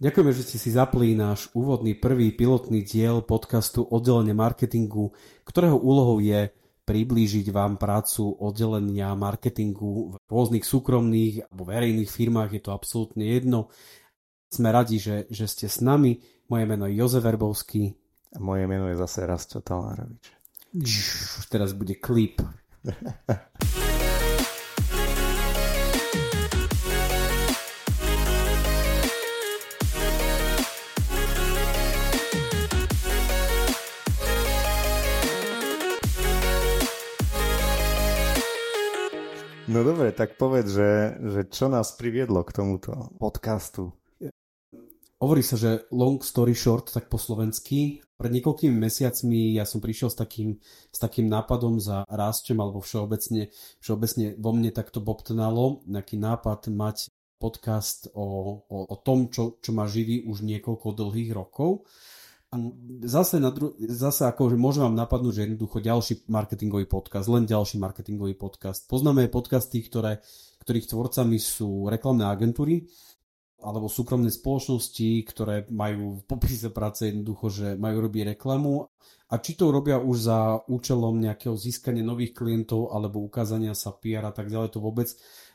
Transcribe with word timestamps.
Ďakujeme, 0.00 0.32
že 0.32 0.46
ste 0.48 0.56
si 0.56 0.72
zapli 0.72 1.12
náš 1.12 1.52
úvodný 1.52 1.92
prvý 1.92 2.32
pilotný 2.32 2.80
diel 2.80 3.20
podcastu 3.20 3.84
Oddelenie 3.84 4.32
marketingu, 4.32 5.12
ktorého 5.44 5.76
úlohou 5.76 6.24
je 6.24 6.48
priblížiť 6.88 7.52
vám 7.52 7.76
prácu 7.76 8.32
oddelenia 8.40 9.12
marketingu 9.12 10.10
v 10.10 10.14
rôznych 10.24 10.64
súkromných 10.64 11.52
alebo 11.52 11.62
verejných 11.68 12.08
firmách, 12.08 12.50
je 12.56 12.62
to 12.64 12.72
absolútne 12.72 13.28
jedno. 13.28 13.68
Sme 14.48 14.72
radi, 14.72 14.96
že, 14.96 15.28
že 15.28 15.44
ste 15.44 15.68
s 15.68 15.84
nami. 15.84 16.16
Moje 16.48 16.64
meno 16.64 16.88
je 16.88 16.96
Jozef 16.96 17.20
Verbovský. 17.20 17.92
A 18.34 18.40
moje 18.40 18.64
meno 18.64 18.88
je 18.88 18.96
zase 18.96 19.28
Rasto 19.28 19.60
Talárovič. 19.60 20.32
Teraz 21.52 21.76
bude 21.76 22.00
klip. 22.00 22.40
No 39.70 39.86
dobre, 39.86 40.10
tak 40.10 40.34
povedz, 40.34 40.66
že, 40.74 40.90
že 41.22 41.40
čo 41.46 41.70
nás 41.70 41.94
priviedlo 41.94 42.42
k 42.42 42.58
tomuto 42.58 43.14
podcastu? 43.22 43.94
Hovorí 45.22 45.46
sa, 45.46 45.54
že 45.54 45.86
long 45.94 46.18
story 46.18 46.58
short, 46.58 46.90
tak 46.90 47.06
po 47.06 47.22
slovensky. 47.22 48.02
Pred 48.18 48.34
niekoľkými 48.34 48.74
mesiacmi 48.74 49.54
ja 49.54 49.62
som 49.62 49.78
prišiel 49.78 50.10
s 50.10 50.18
takým, 50.18 50.58
s 50.90 50.98
takým 50.98 51.30
nápadom 51.30 51.78
za 51.78 52.02
rásťom, 52.10 52.58
alebo 52.58 52.82
všeobecne, 52.82 53.54
všeobecne 53.78 54.34
vo 54.42 54.50
mne 54.50 54.74
takto 54.74 54.98
bobtnalo, 54.98 55.86
nejaký 55.86 56.18
nápad 56.18 56.66
mať 56.74 57.06
podcast 57.38 58.10
o, 58.10 58.66
o, 58.66 58.78
o 58.90 58.96
tom, 58.98 59.30
čo, 59.30 59.62
čo 59.62 59.70
ma 59.70 59.86
živí 59.86 60.26
už 60.26 60.42
niekoľko 60.50 60.98
dlhých 60.98 61.30
rokov 61.30 61.86
zase, 63.06 63.38
na 63.38 63.54
dru- 63.54 63.78
zase 63.78 64.26
ako, 64.26 64.50
že 64.50 64.58
môžem 64.58 64.82
vám 64.82 64.98
napadnúť, 64.98 65.34
že 65.38 65.42
jednoducho 65.46 65.78
ďalší 65.78 66.26
marketingový 66.26 66.90
podcast, 66.90 67.30
len 67.30 67.46
ďalší 67.46 67.78
marketingový 67.78 68.34
podcast. 68.34 68.90
Poznáme 68.90 69.30
podcasty, 69.30 69.86
ktoré, 69.86 70.18
ktorých 70.66 70.90
tvorcami 70.90 71.38
sú 71.38 71.86
reklamné 71.86 72.26
agentúry, 72.26 72.90
alebo 73.60 73.86
súkromné 73.88 74.32
spoločnosti, 74.32 75.10
ktoré 75.28 75.68
majú 75.68 76.20
v 76.20 76.26
popise 76.26 76.68
práce 76.72 77.08
jednoducho, 77.08 77.46
že 77.52 77.66
majú 77.76 78.08
robiť 78.08 78.34
reklamu 78.36 78.88
a 79.30 79.38
či 79.38 79.54
to 79.54 79.70
robia 79.70 80.02
už 80.02 80.16
za 80.26 80.58
účelom 80.66 81.14
nejakého 81.22 81.54
získania 81.54 82.02
nových 82.02 82.34
klientov 82.34 82.90
alebo 82.90 83.22
ukázania 83.22 83.78
sa 83.78 83.94
PR 83.94 84.26
a 84.26 84.34
tak 84.34 84.50
ďalej, 84.50 84.74
to 84.74 84.82
vôbec 84.82 85.06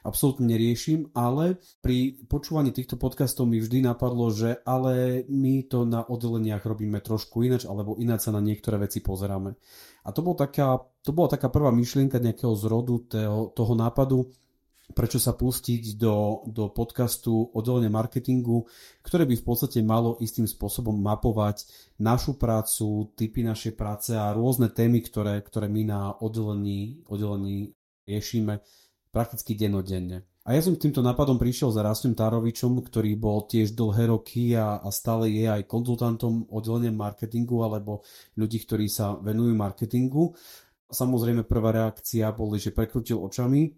absolútne 0.08 0.48
neriešim, 0.48 1.12
ale 1.12 1.60
pri 1.84 2.16
počúvaní 2.32 2.72
týchto 2.72 2.96
podcastov 2.96 3.52
mi 3.52 3.60
vždy 3.60 3.84
napadlo, 3.84 4.32
že 4.32 4.64
ale 4.64 5.28
my 5.28 5.68
to 5.68 5.84
na 5.84 6.08
oddeleniach 6.08 6.64
robíme 6.64 7.04
trošku 7.04 7.44
inač, 7.44 7.68
alebo 7.68 8.00
ináč 8.00 8.30
sa 8.30 8.32
na 8.32 8.40
niektoré 8.40 8.80
veci 8.80 9.04
pozeráme. 9.04 9.60
A 10.06 10.10
to, 10.16 10.24
bol 10.24 10.40
taká, 10.40 10.80
to 11.04 11.12
bola 11.12 11.28
taká 11.28 11.52
prvá 11.52 11.74
myšlienka 11.76 12.22
nejakého 12.22 12.56
zrodu 12.56 13.12
toho, 13.12 13.52
toho 13.52 13.74
nápadu, 13.76 14.32
prečo 14.94 15.18
sa 15.18 15.34
pustiť 15.34 15.98
do, 15.98 16.46
do 16.46 16.70
podcastu 16.70 17.50
oddelenia 17.56 17.90
marketingu, 17.90 18.70
ktoré 19.02 19.26
by 19.26 19.36
v 19.40 19.46
podstate 19.46 19.80
malo 19.82 20.22
istým 20.22 20.46
spôsobom 20.46 20.94
mapovať 20.94 21.66
našu 21.98 22.38
prácu, 22.38 23.10
typy 23.18 23.42
našej 23.42 23.74
práce 23.74 24.14
a 24.14 24.30
rôzne 24.36 24.70
témy, 24.70 25.02
ktoré, 25.02 25.42
ktoré 25.42 25.66
my 25.66 25.82
na 25.90 26.02
oddelení, 26.22 27.02
oddelení 27.10 27.74
riešime 28.06 28.62
prakticky 29.10 29.58
denodenne. 29.58 30.28
A 30.46 30.54
ja 30.54 30.62
som 30.62 30.78
týmto 30.78 31.02
nápadom 31.02 31.42
prišiel 31.42 31.74
za 31.74 31.82
Rastom 31.82 32.14
Tárovičom, 32.14 32.78
ktorý 32.86 33.18
bol 33.18 33.50
tiež 33.50 33.74
dlhé 33.74 34.14
roky 34.14 34.54
a, 34.54 34.78
a 34.78 34.94
stále 34.94 35.34
je 35.34 35.50
aj 35.50 35.66
konzultantom 35.66 36.46
oddelenia 36.54 36.94
marketingu 36.94 37.66
alebo 37.66 38.06
ľudí, 38.38 38.62
ktorí 38.62 38.86
sa 38.86 39.18
venujú 39.18 39.58
marketingu. 39.58 40.38
Samozrejme 40.86 41.50
prvá 41.50 41.74
reakcia 41.74 42.30
boli, 42.30 42.62
že 42.62 42.70
prekrutil 42.70 43.18
očami, 43.18 43.74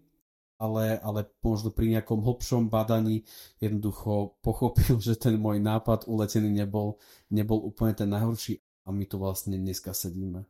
ale, 0.58 0.98
ale 1.00 1.24
možno 1.40 1.70
pri 1.70 1.96
nejakom 1.96 2.20
hlbšom 2.20 2.66
badaní 2.68 3.24
jednoducho 3.62 4.38
pochopil, 4.42 4.98
že 5.06 5.14
ten 5.16 5.38
môj 5.38 5.62
nápad 5.62 6.10
uletený 6.10 6.50
nebol, 6.50 6.98
nebol 7.30 7.62
úplne 7.62 7.94
ten 7.94 8.10
najhorší 8.10 8.60
a 8.84 8.92
my 8.92 9.04
tu 9.06 9.16
vlastne 9.22 9.56
dneska 9.56 9.94
sedíme 9.94 10.44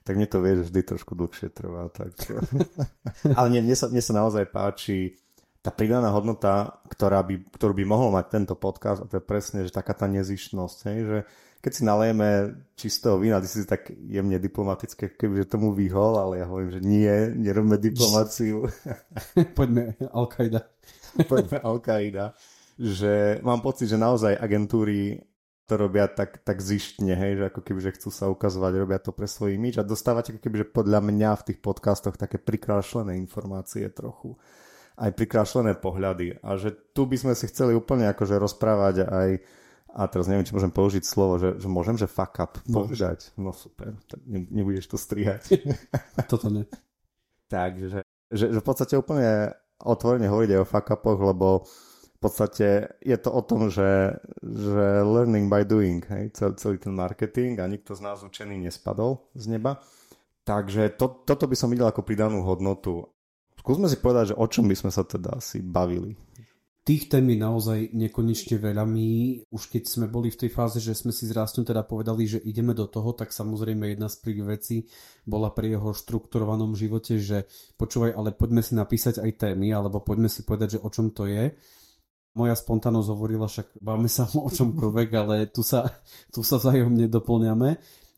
tak 0.00 0.16
mne 0.16 0.32
to 0.32 0.40
vie, 0.40 0.56
že 0.58 0.66
vždy 0.66 0.80
trošku 0.80 1.12
dlhšie 1.12 1.52
trvá. 1.52 1.86
Tak... 1.92 2.10
Ale 3.38 3.48
nie, 3.52 3.60
mne, 3.60 3.76
sa, 3.76 3.86
mne 3.92 4.02
sa 4.02 4.16
naozaj 4.16 4.48
páči 4.48 5.20
tá 5.60 5.68
pridaná 5.68 6.08
hodnota, 6.08 6.80
ktorá 6.88 7.20
by, 7.20 7.52
ktorú 7.52 7.76
by 7.76 7.84
mohol 7.84 8.08
mať 8.16 8.32
tento 8.32 8.54
podcast, 8.56 9.04
a 9.04 9.08
to 9.08 9.20
je 9.20 9.24
presne, 9.24 9.60
že 9.68 9.76
taká 9.76 9.92
tá 9.92 10.08
nezišnosť, 10.08 10.78
hej, 10.88 10.98
že 11.04 11.18
keď 11.60 11.72
si 11.76 11.82
nalejeme 11.84 12.56
čistého 12.72 13.20
vína, 13.20 13.36
ty 13.44 13.48
si 13.48 13.68
tak 13.68 13.92
jemne 13.92 14.40
diplomatické, 14.40 15.12
kebyže 15.12 15.52
tomu 15.52 15.76
vyhol, 15.76 16.16
ale 16.16 16.40
ja 16.40 16.48
hovorím, 16.48 16.72
že 16.72 16.80
nie, 16.80 17.12
nerobme 17.36 17.76
diplomáciu. 17.76 18.64
Poďme 19.58 20.00
Al-Qaida. 20.08 20.64
Poďme 21.30 21.60
Al-Qaida. 21.60 22.32
Že 22.80 23.44
mám 23.44 23.60
pocit, 23.60 23.92
že 23.92 24.00
naozaj 24.00 24.40
agentúry 24.40 25.20
to 25.68 25.78
robia 25.78 26.08
tak, 26.08 26.42
tak 26.42 26.58
zištne, 26.64 27.14
hej, 27.14 27.32
že 27.38 27.44
ako 27.52 27.60
keby, 27.62 27.78
že 27.78 27.94
chcú 27.94 28.10
sa 28.10 28.26
ukazovať, 28.32 28.72
robia 28.74 28.98
to 28.98 29.14
pre 29.14 29.28
svoj 29.28 29.54
imič 29.54 29.78
a 29.78 29.86
dostávate 29.86 30.34
ako 30.34 30.42
keby, 30.42 30.66
že 30.66 30.72
podľa 30.72 30.98
mňa 31.04 31.30
v 31.38 31.46
tých 31.52 31.58
podcastoch 31.62 32.18
také 32.18 32.42
prikrášlené 32.42 33.14
informácie 33.20 33.86
trochu 33.92 34.34
aj 34.98 35.14
prikrášlené 35.14 35.78
pohľady 35.78 36.42
a 36.42 36.58
že 36.58 36.74
tu 36.74 37.06
by 37.06 37.16
sme 37.16 37.32
si 37.38 37.46
chceli 37.46 37.78
úplne 37.78 38.10
akože 38.10 38.34
rozprávať 38.36 39.06
aj 39.06 39.28
a 39.94 40.06
teraz 40.06 40.30
neviem, 40.30 40.46
či 40.46 40.54
môžem 40.54 40.70
použiť 40.70 41.02
slovo, 41.02 41.38
že, 41.38 41.58
že 41.58 41.66
môžem, 41.66 41.98
že 41.98 42.10
fuck 42.10 42.38
up 42.38 42.58
povedať. 42.66 43.34
No 43.34 43.50
super, 43.50 43.94
tak 44.06 44.22
nebudeš 44.26 44.90
to 44.90 44.96
strihať. 44.96 45.60
Toto 46.30 46.50
ne. 46.50 46.66
Takže 47.50 48.06
že, 48.30 48.46
že 48.54 48.58
v 48.62 48.66
podstate 48.66 48.94
úplne 48.94 49.50
otvorene 49.82 50.30
hovoriť 50.30 50.50
aj 50.54 50.60
o 50.62 50.70
fuck 50.70 50.88
upoch, 50.94 51.18
lebo 51.18 51.66
v 51.66 52.18
podstate 52.22 53.00
je 53.02 53.16
to 53.18 53.32
o 53.32 53.42
tom, 53.42 53.72
že, 53.72 54.14
že 54.44 55.02
learning 55.02 55.50
by 55.50 55.66
doing, 55.66 56.04
hej, 56.06 56.30
celý, 56.36 56.54
celý 56.60 56.76
ten 56.78 56.94
marketing 56.94 57.58
a 57.58 57.66
nikto 57.66 57.96
z 57.96 58.04
nás 58.04 58.22
učený 58.22 58.60
nespadol 58.70 59.24
z 59.34 59.50
neba. 59.50 59.82
Takže 60.46 60.94
to, 60.96 61.24
toto 61.26 61.44
by 61.48 61.56
som 61.58 61.72
videl 61.72 61.88
ako 61.88 62.04
pridanú 62.06 62.44
hodnotu. 62.44 63.08
Skúsme 63.60 63.88
si 63.88 64.00
povedať, 64.00 64.32
že 64.32 64.38
o 64.38 64.46
čom 64.48 64.68
by 64.68 64.76
sme 64.76 64.90
sa 64.92 65.04
teda 65.04 65.36
asi 65.36 65.60
bavili. 65.60 66.16
Tých 66.90 67.06
tém 67.06 67.22
je 67.22 67.38
naozaj 67.38 67.94
nekonečne 67.94 68.58
veľa. 68.58 68.82
My 68.82 69.38
už 69.54 69.70
keď 69.70 69.86
sme 69.86 70.10
boli 70.10 70.26
v 70.34 70.42
tej 70.42 70.50
fáze, 70.50 70.82
že 70.82 70.90
sme 70.90 71.14
si 71.14 71.22
s 71.22 71.30
Rastom 71.30 71.62
teda 71.62 71.86
povedali, 71.86 72.26
že 72.26 72.42
ideme 72.42 72.74
do 72.74 72.90
toho, 72.90 73.14
tak 73.14 73.30
samozrejme 73.30 73.94
jedna 73.94 74.10
z 74.10 74.18
prvých 74.18 74.58
vecí 74.58 74.76
bola 75.22 75.54
pri 75.54 75.78
jeho 75.78 75.94
štrukturovanom 75.94 76.74
živote, 76.74 77.22
že 77.22 77.46
počúvaj, 77.78 78.10
ale 78.18 78.34
poďme 78.34 78.66
si 78.66 78.74
napísať 78.74 79.22
aj 79.22 79.38
témy, 79.38 79.70
alebo 79.70 80.02
poďme 80.02 80.26
si 80.26 80.42
povedať, 80.42 80.82
že 80.82 80.82
o 80.82 80.90
čom 80.90 81.14
to 81.14 81.30
je 81.30 81.54
moja 82.34 82.58
spontánnosť 82.58 83.08
hovorila, 83.14 83.46
však 83.46 83.78
báme 83.78 84.10
sa 84.10 84.26
o 84.34 84.50
čomkoľvek, 84.50 85.08
ale 85.14 85.46
tu 85.46 85.62
sa, 85.62 85.86
tu 86.34 86.42
sa 86.42 86.58
vzájomne 86.58 87.06
doplňame. 87.06 87.70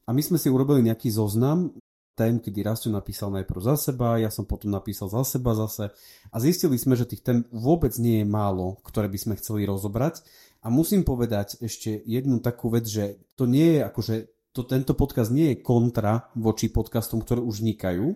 A 0.09 0.11
my 0.16 0.22
sme 0.25 0.41
si 0.41 0.49
urobili 0.49 0.81
nejaký 0.81 1.12
zoznam 1.12 1.77
tém, 2.12 2.39
kedy 2.39 2.61
Rastio 2.61 2.91
napísal 2.93 3.33
najprv 3.33 3.61
za 3.62 3.77
seba, 3.91 4.21
ja 4.21 4.28
som 4.28 4.45
potom 4.45 4.69
napísal 4.69 5.09
za 5.09 5.25
seba 5.25 5.56
zase 5.56 5.93
a 6.28 6.37
zistili 6.37 6.77
sme, 6.77 6.97
že 6.97 7.09
tých 7.09 7.25
tém 7.25 7.45
vôbec 7.49 7.97
nie 7.97 8.21
je 8.23 8.27
málo, 8.28 8.81
ktoré 8.84 9.09
by 9.09 9.19
sme 9.19 9.34
chceli 9.41 9.65
rozobrať 9.65 10.21
a 10.62 10.71
musím 10.71 11.03
povedať 11.03 11.59
ešte 11.65 12.05
jednu 12.05 12.39
takú 12.45 12.69
vec, 12.69 12.84
že 12.84 13.19
to 13.34 13.49
nie 13.49 13.77
je 13.77 13.81
akože 13.83 14.15
to, 14.53 14.69
tento 14.69 14.93
podcast 14.93 15.33
nie 15.33 15.56
je 15.56 15.65
kontra 15.65 16.28
voči 16.37 16.69
podcastom, 16.69 17.25
ktoré 17.25 17.41
už 17.41 17.65
vznikajú. 17.65 18.12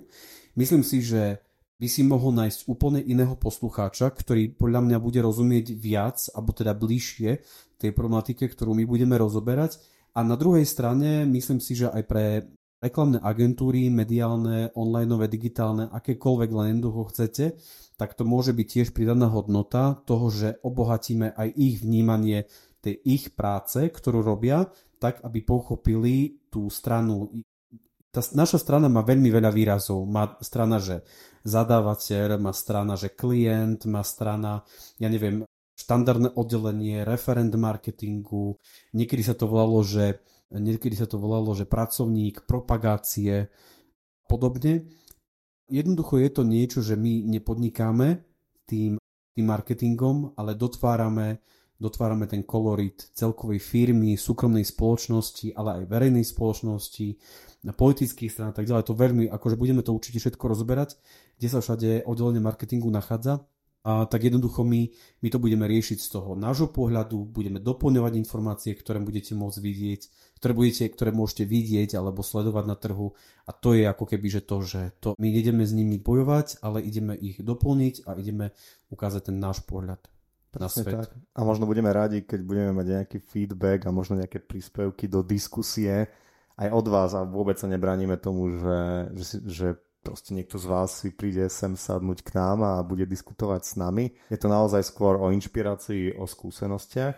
Myslím 0.60 0.84
si, 0.84 1.00
že 1.00 1.40
by 1.76 1.88
si 1.88 2.04
mohol 2.04 2.32
nájsť 2.36 2.68
úplne 2.68 3.00
iného 3.04 3.36
poslucháča, 3.36 4.08
ktorý 4.12 4.56
podľa 4.56 4.80
mňa 4.84 4.98
bude 5.00 5.20
rozumieť 5.20 5.76
viac, 5.76 6.28
alebo 6.32 6.52
teda 6.56 6.72
bližšie 6.72 7.40
tej 7.76 7.90
problematike, 7.92 8.48
ktorú 8.48 8.72
my 8.72 8.84
budeme 8.88 9.16
rozoberať. 9.16 9.76
A 10.16 10.24
na 10.24 10.40
druhej 10.40 10.64
strane 10.64 11.28
myslím 11.28 11.60
si, 11.60 11.76
že 11.76 11.92
aj 11.92 12.02
pre 12.08 12.24
reklamné 12.82 13.18
agentúry, 13.22 13.88
mediálne, 13.88 14.70
onlineové, 14.76 15.26
digitálne, 15.32 15.88
akékoľvek 15.88 16.50
len 16.52 16.66
jednoducho 16.76 17.02
chcete, 17.12 17.44
tak 17.96 18.12
to 18.12 18.28
môže 18.28 18.52
byť 18.52 18.66
tiež 18.66 18.88
pridaná 18.92 19.32
hodnota 19.32 19.96
toho, 20.04 20.28
že 20.28 20.60
obohatíme 20.60 21.32
aj 21.32 21.48
ich 21.56 21.80
vnímanie 21.80 22.44
tej 22.84 23.00
ich 23.02 23.24
práce, 23.32 23.88
ktorú 23.88 24.20
robia, 24.20 24.68
tak 25.00 25.24
aby 25.24 25.40
pochopili 25.42 26.40
tú 26.52 26.68
stranu 26.68 27.32
tá 28.16 28.24
naša 28.32 28.56
strana 28.56 28.88
má 28.88 29.04
veľmi 29.04 29.28
veľa 29.28 29.52
výrazov. 29.52 30.08
Má 30.08 30.40
strana, 30.40 30.80
že 30.80 31.04
zadávateľ, 31.44 32.40
má 32.40 32.56
strana, 32.56 32.96
že 32.96 33.12
klient, 33.12 33.84
má 33.84 34.00
strana, 34.00 34.64
ja 34.96 35.12
neviem, 35.12 35.44
štandardné 35.76 36.32
oddelenie, 36.32 37.04
referent 37.04 37.52
marketingu, 37.52 38.56
niekedy 38.96 39.20
sa 39.20 39.36
to 39.36 39.44
volalo, 39.44 39.84
že 39.84 40.24
niekedy 40.52 40.94
sa 40.94 41.08
to 41.10 41.18
volalo, 41.18 41.54
že 41.54 41.66
pracovník, 41.66 42.46
propagácie, 42.46 43.50
podobne. 44.30 44.86
Jednoducho 45.66 46.22
je 46.22 46.30
to 46.30 46.42
niečo, 46.46 46.78
že 46.82 46.94
my 46.94 47.26
nepodnikáme 47.26 48.22
tým, 48.66 48.98
tým 49.34 49.46
marketingom, 49.46 50.38
ale 50.38 50.54
dotvárame 50.54 51.42
dotvárame 51.76 52.24
ten 52.24 52.42
kolorit 52.42 53.12
celkovej 53.12 53.60
firmy, 53.60 54.16
súkromnej 54.16 54.64
spoločnosti, 54.64 55.52
ale 55.52 55.82
aj 55.82 55.90
verejnej 55.92 56.24
spoločnosti, 56.24 57.06
na 57.68 57.72
politických 57.76 58.32
strán 58.32 58.50
a 58.52 58.56
tak 58.56 58.64
ďalej. 58.64 58.88
To 58.88 58.94
veľmi, 58.96 59.24
akože 59.28 59.56
budeme 59.58 59.82
to 59.82 59.92
určite 59.92 60.22
všetko 60.22 60.44
rozberať, 60.56 60.96
kde 61.36 61.48
sa 61.50 61.60
všade 61.60 62.06
oddelenie 62.08 62.40
marketingu 62.40 62.88
nachádza. 62.88 63.44
A 63.86 64.02
tak 64.10 64.26
jednoducho 64.26 64.66
my, 64.66 64.90
my 65.22 65.28
to 65.30 65.38
budeme 65.38 65.62
riešiť 65.62 65.98
z 66.02 66.08
toho 66.10 66.34
nášho 66.34 66.66
pohľadu, 66.74 67.22
budeme 67.30 67.62
doplňovať 67.62 68.18
informácie, 68.18 68.74
ktoré 68.74 68.98
budete 68.98 69.38
môcť 69.38 69.58
vidieť, 69.62 70.02
ktoré, 70.36 70.52
budete, 70.52 70.92
ktoré 70.92 71.10
môžete 71.16 71.48
vidieť 71.48 71.96
alebo 71.96 72.20
sledovať 72.20 72.64
na 72.68 72.76
trhu 72.76 73.16
a 73.48 73.50
to 73.56 73.72
je 73.72 73.88
ako 73.88 74.04
keby, 74.04 74.28
že 74.28 74.42
to, 74.44 74.56
že 74.60 74.80
to, 75.00 75.08
my 75.16 75.28
ideme 75.32 75.64
s 75.64 75.72
nimi 75.72 75.96
bojovať, 75.96 76.60
ale 76.60 76.84
ideme 76.84 77.16
ich 77.16 77.40
doplniť 77.40 78.04
a 78.04 78.14
ideme 78.20 78.52
ukázať 78.92 79.32
ten 79.32 79.36
náš 79.40 79.64
pohľad 79.64 80.00
na 80.56 80.68
svet. 80.68 81.08
Tak. 81.08 81.12
A 81.36 81.40
možno 81.44 81.68
budeme 81.68 81.92
radi, 81.92 82.24
keď 82.24 82.40
budeme 82.44 82.72
mať 82.72 82.86
nejaký 82.86 83.18
feedback 83.20 83.84
a 83.88 83.94
možno 83.94 84.16
nejaké 84.16 84.40
príspevky 84.40 85.08
do 85.08 85.20
diskusie 85.20 86.08
aj 86.56 86.68
od 86.72 86.86
vás 86.88 87.12
a 87.12 87.28
vôbec 87.28 87.60
sa 87.60 87.68
nebránime 87.68 88.16
tomu, 88.16 88.56
že, 88.56 88.80
že, 89.12 89.24
že 89.44 89.68
proste 90.00 90.32
niekto 90.32 90.56
z 90.56 90.66
vás 90.70 91.04
si 91.04 91.12
príde 91.12 91.44
sem 91.52 91.76
sadnúť 91.76 92.24
k 92.24 92.30
nám 92.38 92.64
a 92.64 92.86
bude 92.86 93.04
diskutovať 93.04 93.62
s 93.66 93.72
nami. 93.76 94.16
Je 94.32 94.40
to 94.40 94.48
naozaj 94.48 94.80
skôr 94.86 95.20
o 95.20 95.28
inšpirácii, 95.28 96.16
o 96.16 96.24
skúsenostiach. 96.24 97.16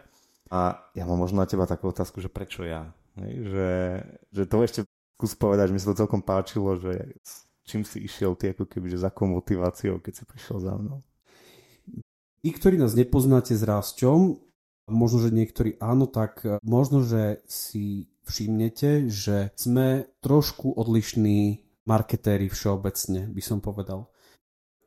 A 0.48 0.60
ja 0.96 1.04
mám 1.04 1.20
možno 1.20 1.44
na 1.44 1.46
teba 1.46 1.68
takú 1.68 1.92
otázku, 1.92 2.24
že 2.24 2.32
prečo 2.32 2.64
ja? 2.64 2.88
Že, 3.22 3.70
že 4.32 4.42
to 4.46 4.56
ešte 4.62 4.80
skús 5.18 5.34
povedať, 5.34 5.70
že 5.70 5.74
mi 5.74 5.80
sa 5.82 5.90
to 5.90 6.00
celkom 6.04 6.22
páčilo, 6.22 6.78
že 6.78 7.18
čím 7.66 7.82
si 7.82 8.06
išiel 8.06 8.38
ty 8.38 8.54
ako 8.54 8.70
keby, 8.70 8.94
že 8.94 9.02
za 9.02 9.10
akou 9.10 9.26
motiváciou, 9.26 9.98
keď 9.98 10.12
si 10.14 10.24
prišiel 10.24 10.58
za 10.62 10.72
mnou? 10.78 11.02
Tí, 12.38 12.50
ktorí 12.54 12.78
nás 12.78 12.94
nepoznáte 12.94 13.52
s 13.52 13.66
Rásťom, 13.66 14.38
možno, 14.88 15.18
že 15.20 15.34
niektorí 15.34 15.76
áno, 15.82 16.06
tak 16.06 16.46
možno, 16.62 17.02
že 17.02 17.44
si 17.50 18.08
všimnete, 18.24 19.10
že 19.10 19.50
sme 19.58 20.06
trošku 20.22 20.72
odlišní 20.76 21.66
marketéri 21.88 22.46
všeobecne, 22.52 23.26
by 23.32 23.42
som 23.42 23.58
povedal. 23.58 24.12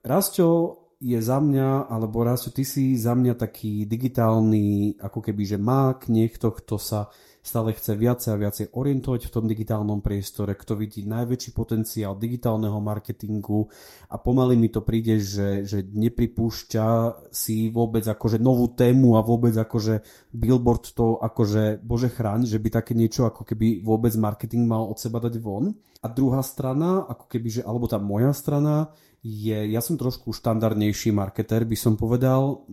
Rásťo 0.02 0.78
je 1.02 1.18
za 1.18 1.42
mňa, 1.42 1.90
alebo 1.90 2.22
Rásťo, 2.22 2.54
ty 2.54 2.62
si 2.62 2.94
za 2.94 3.18
mňa 3.18 3.34
taký 3.34 3.90
digitálny, 3.90 5.02
ako 5.02 5.20
keby, 5.26 5.44
že 5.50 5.58
mák, 5.58 6.06
niekto, 6.06 6.54
kto 6.54 6.78
sa 6.78 7.10
stále 7.42 7.74
chce 7.74 7.98
viacej 7.98 8.30
a 8.32 8.38
viacej 8.38 8.66
orientovať 8.78 9.22
v 9.26 9.34
tom 9.34 9.46
digitálnom 9.50 10.00
priestore, 10.06 10.54
kto 10.54 10.78
vidí 10.78 11.02
najväčší 11.10 11.58
potenciál 11.58 12.14
digitálneho 12.14 12.78
marketingu 12.78 13.66
a 14.14 14.22
pomaly 14.22 14.54
mi 14.54 14.70
to 14.70 14.86
príde, 14.86 15.18
že, 15.18 15.66
že 15.66 15.82
nepripúšťa 15.82 16.86
si 17.34 17.74
vôbec 17.74 18.06
akože 18.06 18.38
novú 18.38 18.70
tému 18.70 19.18
a 19.18 19.26
vôbec 19.26 19.58
akože 19.58 20.06
billboard 20.38 20.94
to 20.94 21.18
akože 21.18 21.82
bože 21.82 22.14
chráň, 22.14 22.46
že 22.46 22.62
by 22.62 22.70
také 22.70 22.94
niečo 22.94 23.26
ako 23.26 23.42
keby 23.42 23.82
vôbec 23.82 24.14
marketing 24.14 24.70
mal 24.70 24.86
od 24.86 25.02
seba 25.02 25.18
dať 25.18 25.42
von. 25.42 25.74
A 26.02 26.10
druhá 26.10 26.42
strana, 26.42 27.06
ako 27.10 27.26
keby, 27.30 27.50
že, 27.50 27.62
alebo 27.62 27.86
tá 27.86 28.02
moja 28.02 28.34
strana, 28.34 28.90
je, 29.22 29.58
ja 29.70 29.82
som 29.82 29.98
trošku 29.98 30.34
štandardnejší 30.34 31.14
marketer, 31.14 31.66
by 31.66 31.78
som 31.78 31.94
povedal. 31.94 32.66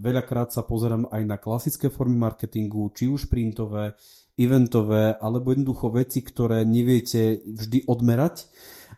Veľakrát 0.00 0.48
sa 0.48 0.64
pozerám 0.64 1.12
aj 1.12 1.22
na 1.28 1.36
klasické 1.36 1.92
formy 1.92 2.16
marketingu, 2.16 2.88
či 2.96 3.04
už 3.04 3.28
printové, 3.28 3.92
eventové, 4.40 5.12
alebo 5.20 5.52
jednoducho 5.52 5.92
veci, 5.92 6.24
ktoré 6.24 6.64
neviete 6.64 7.44
vždy 7.44 7.84
odmerať 7.84 8.48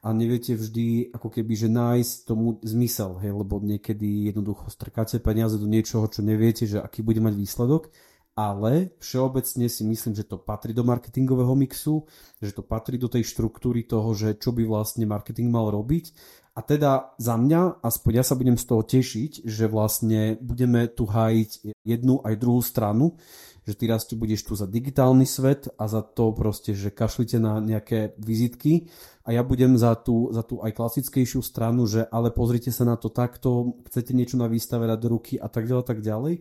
a 0.07 0.15
neviete 0.15 0.55
vždy 0.55 1.11
ako 1.11 1.29
keby, 1.31 1.53
že 1.59 1.69
nájsť 1.75 2.15
tomu 2.23 2.63
zmysel, 2.63 3.19
hej, 3.19 3.35
lebo 3.35 3.59
niekedy 3.59 4.31
jednoducho 4.31 4.71
strkáte 4.71 5.19
peniaze 5.19 5.59
do 5.59 5.67
niečoho, 5.67 6.07
čo 6.07 6.23
neviete, 6.23 6.71
že 6.71 6.79
aký 6.79 7.03
bude 7.03 7.19
mať 7.19 7.35
výsledok, 7.35 7.91
ale 8.33 8.97
všeobecne 9.03 9.69
si 9.69 9.83
myslím, 9.85 10.17
že 10.17 10.25
to 10.25 10.41
patrí 10.41 10.73
do 10.73 10.87
marketingového 10.87 11.53
mixu, 11.53 12.09
že 12.41 12.57
to 12.57 12.65
patrí 12.65 12.97
do 12.97 13.11
tej 13.11 13.29
štruktúry 13.29 13.85
toho, 13.85 14.15
že 14.17 14.39
čo 14.41 14.57
by 14.57 14.65
vlastne 14.65 15.05
marketing 15.05 15.53
mal 15.53 15.69
robiť 15.69 16.15
a 16.53 16.61
teda 16.61 17.17
za 17.17 17.41
mňa, 17.41 17.81
aspoň 17.81 18.13
ja 18.21 18.25
sa 18.25 18.37
budem 18.37 18.61
z 18.61 18.65
toho 18.69 18.85
tešiť, 18.85 19.49
že 19.49 19.65
vlastne 19.73 20.37
budeme 20.37 20.85
tu 20.85 21.09
hájiť 21.09 21.81
jednu 21.81 22.21
aj 22.21 22.35
druhú 22.37 22.61
stranu, 22.61 23.17
že 23.65 23.73
ty 23.73 23.89
raz 23.89 24.05
tu 24.05 24.21
budeš 24.21 24.45
tu 24.45 24.53
za 24.53 24.69
digitálny 24.69 25.25
svet 25.25 25.73
a 25.81 25.89
za 25.89 26.05
to 26.05 26.35
proste, 26.37 26.77
že 26.77 26.93
kašlite 26.93 27.41
na 27.41 27.57
nejaké 27.57 28.13
vizitky 28.21 28.93
a 29.25 29.33
ja 29.33 29.41
budem 29.41 29.81
za 29.81 29.97
tú, 29.97 30.29
za 30.35 30.45
tú 30.45 30.61
aj 30.61 30.77
klasickejšiu 30.77 31.41
stranu, 31.41 31.89
že 31.89 32.05
ale 32.11 32.35
pozrite 32.35 32.69
sa 32.69 32.85
na 32.85 33.01
to 33.01 33.09
takto, 33.09 33.81
chcete 33.89 34.13
niečo 34.13 34.37
na 34.37 34.51
výstave 34.51 34.85
dať 34.85 34.99
do 35.01 35.09
ruky 35.09 35.41
a 35.41 35.49
tak 35.49 35.65
ďalej, 35.65 35.85
tak 35.89 36.05
ďalej. 36.05 36.35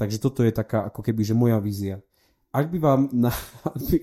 Takže 0.00 0.16
toto 0.22 0.46
je 0.46 0.52
taká 0.54 0.88
ako 0.88 1.04
keby, 1.04 1.28
že 1.28 1.36
moja 1.36 1.60
vízia 1.60 2.00
ak 2.58 2.74
by 2.74 2.78
vám, 2.82 3.00
na, 3.14 3.30
ak, 3.62 3.78
by, 3.78 3.96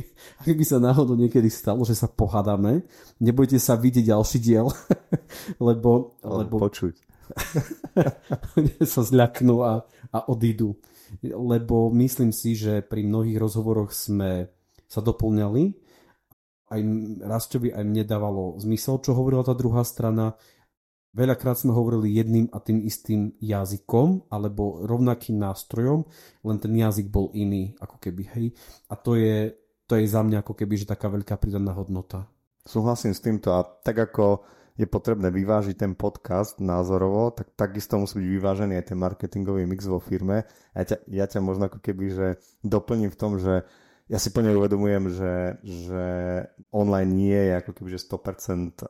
ak 0.48 0.56
by 0.56 0.66
sa 0.66 0.80
náhodou 0.80 1.20
niekedy 1.20 1.52
stalo, 1.52 1.84
že 1.84 1.92
sa 1.92 2.08
pohádame, 2.08 2.88
nebojte 3.20 3.60
sa 3.60 3.76
vidieť 3.76 4.16
ďalší 4.16 4.40
diel, 4.40 4.72
lebo... 5.68 6.16
lebo 6.24 6.56
počuť. 6.64 6.96
sa 8.96 9.02
zľaknú 9.04 9.56
a, 9.66 9.84
a 10.14 10.20
odídu. 10.32 10.80
Lebo 11.26 11.92
myslím 11.94 12.32
si, 12.32 12.56
že 12.56 12.80
pri 12.80 13.04
mnohých 13.04 13.38
rozhovoroch 13.38 13.92
sme 13.92 14.50
sa 14.86 15.02
doplňali. 15.04 15.64
Aj 16.66 16.82
Rastovi 17.22 17.70
aj 17.70 17.84
mne 17.86 18.04
dávalo 18.08 18.58
zmysel, 18.58 18.98
čo 19.04 19.14
hovorila 19.14 19.46
tá 19.46 19.54
druhá 19.54 19.86
strana. 19.86 20.34
Veľakrát 21.16 21.56
sme 21.56 21.72
hovorili 21.72 22.12
jedným 22.12 22.52
a 22.52 22.60
tým 22.60 22.84
istým 22.84 23.32
jazykom 23.40 24.28
alebo 24.28 24.84
rovnakým 24.84 25.40
nástrojom, 25.40 26.04
len 26.44 26.58
ten 26.60 26.76
jazyk 26.76 27.08
bol 27.08 27.32
iný, 27.32 27.72
ako 27.80 28.04
keby, 28.04 28.24
hej. 28.36 28.46
A 28.92 29.00
to 29.00 29.16
je, 29.16 29.56
to 29.88 29.96
je 29.96 30.12
za 30.12 30.20
mňa 30.20 30.44
ako 30.44 30.52
keby, 30.60 30.76
že 30.76 30.92
taká 30.92 31.08
veľká 31.08 31.40
pridaná 31.40 31.72
hodnota. 31.72 32.28
Súhlasím 32.68 33.16
s 33.16 33.24
týmto 33.24 33.56
a 33.56 33.64
tak 33.64 33.96
ako 34.12 34.44
je 34.76 34.84
potrebné 34.92 35.32
vyvážiť 35.32 35.80
ten 35.80 35.96
podcast 35.96 36.60
názorovo, 36.60 37.32
tak 37.32 37.56
takisto 37.56 37.96
musí 37.96 38.20
byť 38.20 38.28
vyvážený 38.36 38.74
aj 38.76 38.86
ten 38.92 39.00
marketingový 39.00 39.64
mix 39.64 39.88
vo 39.88 40.04
firme. 40.04 40.44
Ja 40.76 40.84
ťa, 40.84 40.98
ja 41.16 41.26
ťa 41.32 41.40
možno 41.40 41.72
ako 41.72 41.80
keby, 41.80 42.06
že 42.12 42.28
doplním 42.60 43.08
v 43.08 43.20
tom, 43.20 43.40
že 43.40 43.64
ja 44.12 44.20
si 44.20 44.30
plne 44.36 44.54
uvedomujem, 44.54 45.16
že, 45.16 45.34
že 45.64 46.06
online 46.76 47.10
nie 47.10 47.40
je 47.40 47.54
ako 47.56 47.72
keby, 47.72 47.90
že 47.96 48.04
100% 48.04 48.84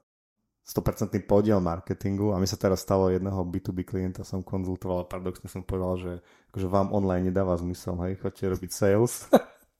100% 0.65 1.13
podiel 1.29 1.62
marketingu 1.62 2.33
a 2.33 2.41
mi 2.41 2.50
sa 2.50 2.57
teraz 2.57 2.81
stalo 2.81 3.13
jedného 3.13 3.38
B2B 3.45 3.85
klienta 3.85 4.25
som 4.25 4.41
konzultoval 4.41 5.06
a 5.06 5.09
paradoxne 5.09 5.45
som 5.45 5.62
povedal, 5.62 5.94
že 6.01 6.12
akože 6.50 6.67
vám 6.67 6.89
online 6.89 7.29
nedáva 7.29 7.53
zmysel, 7.62 7.94
hej, 8.09 8.17
chodte 8.17 8.50
robiť 8.50 8.71
sales 8.73 9.29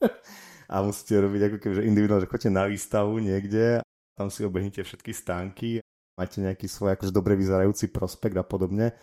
a 0.74 0.76
musíte 0.86 1.18
robiť 1.26 1.42
ako 1.50 1.58
keby, 1.58 1.74
že 1.82 1.88
individuálne, 1.90 2.24
že 2.24 2.30
chodte 2.30 2.50
na 2.54 2.70
výstavu 2.70 3.18
niekde, 3.18 3.82
tam 4.14 4.30
si 4.30 4.46
obehnite 4.46 4.86
všetky 4.86 5.10
stánky, 5.10 5.82
máte 6.14 6.38
nejaký 6.38 6.70
svoj 6.70 6.94
akože 7.02 7.10
dobre 7.10 7.34
vyzerajúci 7.34 7.90
prospekt 7.90 8.38
a 8.38 8.46
podobne, 8.46 8.94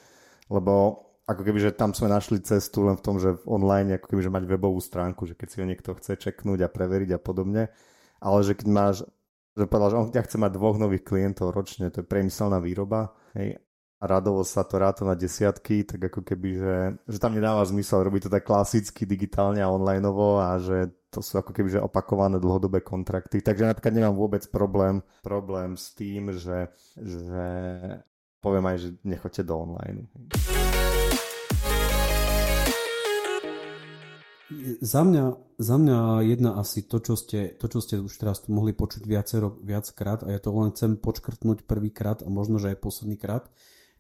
lebo 0.47 1.03
ako 1.27 1.43
keby, 1.43 1.59
že 1.67 1.71
tam 1.75 1.95
sme 1.95 2.11
našli 2.11 2.43
cestu 2.43 2.87
len 2.87 2.99
v 2.99 3.05
tom, 3.05 3.19
že 3.19 3.39
online 3.47 3.99
ako 3.99 4.07
keby, 4.11 4.21
že 4.23 4.35
mať 4.35 4.45
webovú 4.47 4.79
stránku, 4.79 5.27
že 5.27 5.35
keď 5.35 5.49
si 5.51 5.57
ho 5.63 5.67
niekto 5.67 5.91
chce 5.99 6.19
čeknúť 6.19 6.67
a 6.67 6.73
preveriť 6.73 7.15
a 7.15 7.21
podobne, 7.23 7.71
ale 8.19 8.39
že 8.43 8.55
keď 8.55 8.69
máš 8.71 8.97
že 9.53 9.69
povedal, 9.69 9.91
že 9.93 10.01
on 10.01 10.09
ťa 10.13 10.25
chce 10.25 10.37
mať 10.41 10.51
dvoch 10.57 10.77
nových 10.81 11.05
klientov 11.05 11.53
ročne, 11.53 11.93
to 11.93 12.01
je 12.01 12.09
priemyselná 12.09 12.59
výroba, 12.59 13.13
hej, 13.37 13.61
a 14.03 14.05
radovo 14.11 14.43
sa 14.43 14.67
to 14.67 14.83
ráta 14.83 15.07
na 15.07 15.15
desiatky, 15.15 15.87
tak 15.87 16.11
ako 16.11 16.27
keby, 16.27 16.49
že, 16.59 16.77
že 17.07 17.19
tam 17.23 17.39
nedáva 17.39 17.63
zmysel 17.63 18.03
robiť 18.03 18.27
to 18.27 18.35
tak 18.35 18.43
klasicky, 18.43 19.07
digitálne 19.07 19.63
a 19.63 19.71
onlineovo 19.71 20.43
a 20.43 20.59
že 20.59 20.91
to 21.15 21.23
sú 21.23 21.39
ako 21.39 21.55
keby, 21.55 21.79
že 21.79 21.79
opakované 21.79 22.43
dlhodobé 22.43 22.83
kontrakty. 22.83 23.39
Takže 23.39 23.63
napríklad 23.63 23.95
nemám 23.95 24.19
vôbec 24.19 24.43
problém, 24.51 25.07
problém 25.23 25.79
s 25.79 25.95
tým, 25.95 26.35
že, 26.35 26.75
že 26.99 27.47
poviem 28.43 28.75
aj, 28.75 28.77
že 28.83 28.89
nechoďte 29.07 29.47
do 29.47 29.55
online. 29.55 30.11
Za 34.83 35.03
mňa, 35.07 35.25
za 35.59 35.77
mňa 35.79 35.99
jedna 36.27 36.51
asi 36.59 36.83
to 36.83 36.99
čo, 36.99 37.15
ste, 37.15 37.55
to, 37.57 37.67
čo 37.71 37.79
ste 37.83 37.95
už 38.03 38.13
teraz 38.19 38.43
tu 38.43 38.51
mohli 38.51 38.75
počuť 38.75 39.03
viacero, 39.07 39.59
viackrát 39.63 40.27
a 40.27 40.33
ja 40.35 40.41
to 40.43 40.51
len 40.55 40.75
chcem 40.75 40.99
počkrtnúť 40.99 41.65
prvýkrát 41.67 42.23
a 42.23 42.29
možno, 42.29 42.59
že 42.59 42.75
aj 42.75 42.83
posledný 42.83 43.17
krát, 43.17 43.51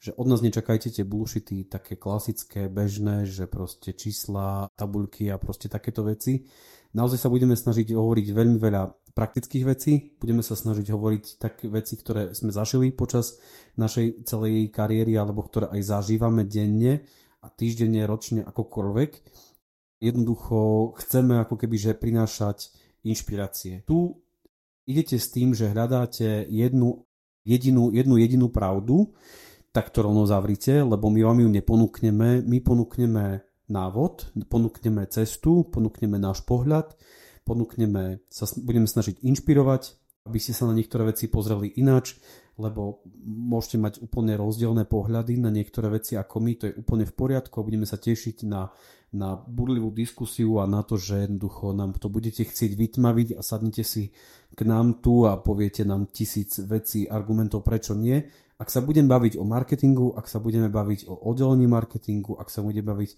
že 0.02 0.10
od 0.18 0.26
nás 0.26 0.42
nečakajte 0.42 0.90
tie 0.90 1.06
bullshity 1.06 1.70
také 1.70 1.94
klasické, 1.94 2.66
bežné, 2.66 3.22
že 3.22 3.46
proste 3.46 3.94
čísla, 3.94 4.66
tabuľky 4.74 5.30
a 5.30 5.38
proste 5.38 5.70
takéto 5.70 6.02
veci. 6.02 6.42
Naozaj 6.92 7.18
sa 7.22 7.30
budeme 7.30 7.54
snažiť 7.54 7.94
hovoriť 7.94 8.26
veľmi 8.34 8.58
veľa 8.58 9.14
praktických 9.14 9.64
vecí, 9.64 10.18
budeme 10.18 10.42
sa 10.42 10.58
snažiť 10.58 10.90
hovoriť 10.90 11.24
také 11.38 11.70
veci, 11.70 11.94
ktoré 11.94 12.34
sme 12.34 12.50
zažili 12.50 12.90
počas 12.90 13.38
našej 13.78 14.26
celej 14.26 14.72
kariéry 14.74 15.14
alebo 15.14 15.44
ktoré 15.46 15.70
aj 15.70 15.80
zažívame 15.86 16.48
denne 16.48 17.06
a 17.42 17.46
týždenne, 17.52 18.02
ročne, 18.08 18.42
akokoľvek 18.42 19.10
jednoducho 20.02 20.90
chceme 20.98 21.38
ako 21.38 21.54
keby 21.54 21.76
že 21.78 21.92
prinášať 21.94 22.74
inšpirácie. 23.06 23.86
Tu 23.86 24.18
idete 24.90 25.16
s 25.22 25.30
tým, 25.30 25.54
že 25.54 25.70
hľadáte 25.70 26.50
jednu 26.50 27.06
jedinú, 27.46 27.94
jednu 27.94 28.18
jedinú 28.18 28.46
pravdu, 28.50 29.14
tak 29.70 29.90
to 29.94 30.04
rovno 30.04 30.26
zavrite, 30.26 30.82
lebo 30.82 31.08
my 31.08 31.20
vám 31.22 31.38
ju 31.46 31.48
neponúkneme, 31.48 32.42
my 32.44 32.58
ponúkneme 32.60 33.40
návod, 33.70 34.34
ponúkneme 34.50 35.06
cestu, 35.08 35.64
ponúkneme 35.64 36.20
náš 36.20 36.44
pohľad, 36.44 36.92
ponúkneme, 37.46 38.20
sa, 38.28 38.44
budeme 38.60 38.84
snažiť 38.84 39.24
inšpirovať, 39.24 39.82
aby 40.28 40.38
ste 40.38 40.52
sa 40.54 40.68
na 40.68 40.76
niektoré 40.76 41.08
veci 41.08 41.26
pozreli 41.26 41.72
ináč, 41.80 42.20
lebo 42.60 43.00
môžete 43.24 43.76
mať 43.80 43.94
úplne 44.04 44.36
rozdielne 44.36 44.84
pohľady 44.84 45.40
na 45.40 45.48
niektoré 45.48 45.88
veci 45.88 46.20
ako 46.20 46.36
my, 46.38 46.52
to 46.60 46.64
je 46.68 46.76
úplne 46.76 47.08
v 47.08 47.14
poriadku, 47.16 47.64
budeme 47.64 47.88
sa 47.88 47.96
tešiť 47.96 48.44
na, 48.44 48.68
na 49.12 49.36
burlivú 49.36 49.92
diskusiu 49.92 50.56
a 50.58 50.64
na 50.64 50.80
to, 50.80 50.96
že 50.96 51.28
jednoducho 51.28 51.76
nám 51.76 51.92
to 52.00 52.08
budete 52.08 52.48
chcieť 52.48 52.72
vytmaviť 52.74 53.28
a 53.36 53.44
sadnete 53.44 53.84
si 53.84 54.16
k 54.56 54.60
nám 54.64 55.04
tu 55.04 55.28
a 55.28 55.36
poviete 55.36 55.84
nám 55.84 56.08
tisíc 56.08 56.56
vecí, 56.64 57.04
argumentov, 57.04 57.60
prečo 57.60 57.92
nie. 57.92 58.24
Ak 58.56 58.72
sa 58.72 58.80
budem 58.80 59.04
baviť 59.04 59.36
o 59.36 59.44
marketingu, 59.44 60.16
ak 60.16 60.28
sa 60.28 60.40
budeme 60.40 60.72
baviť 60.72 61.12
o 61.12 61.14
oddelení 61.28 61.68
marketingu, 61.68 62.40
ak 62.40 62.48
sa 62.48 62.64
budeme 62.64 62.88
baviť 62.88 63.10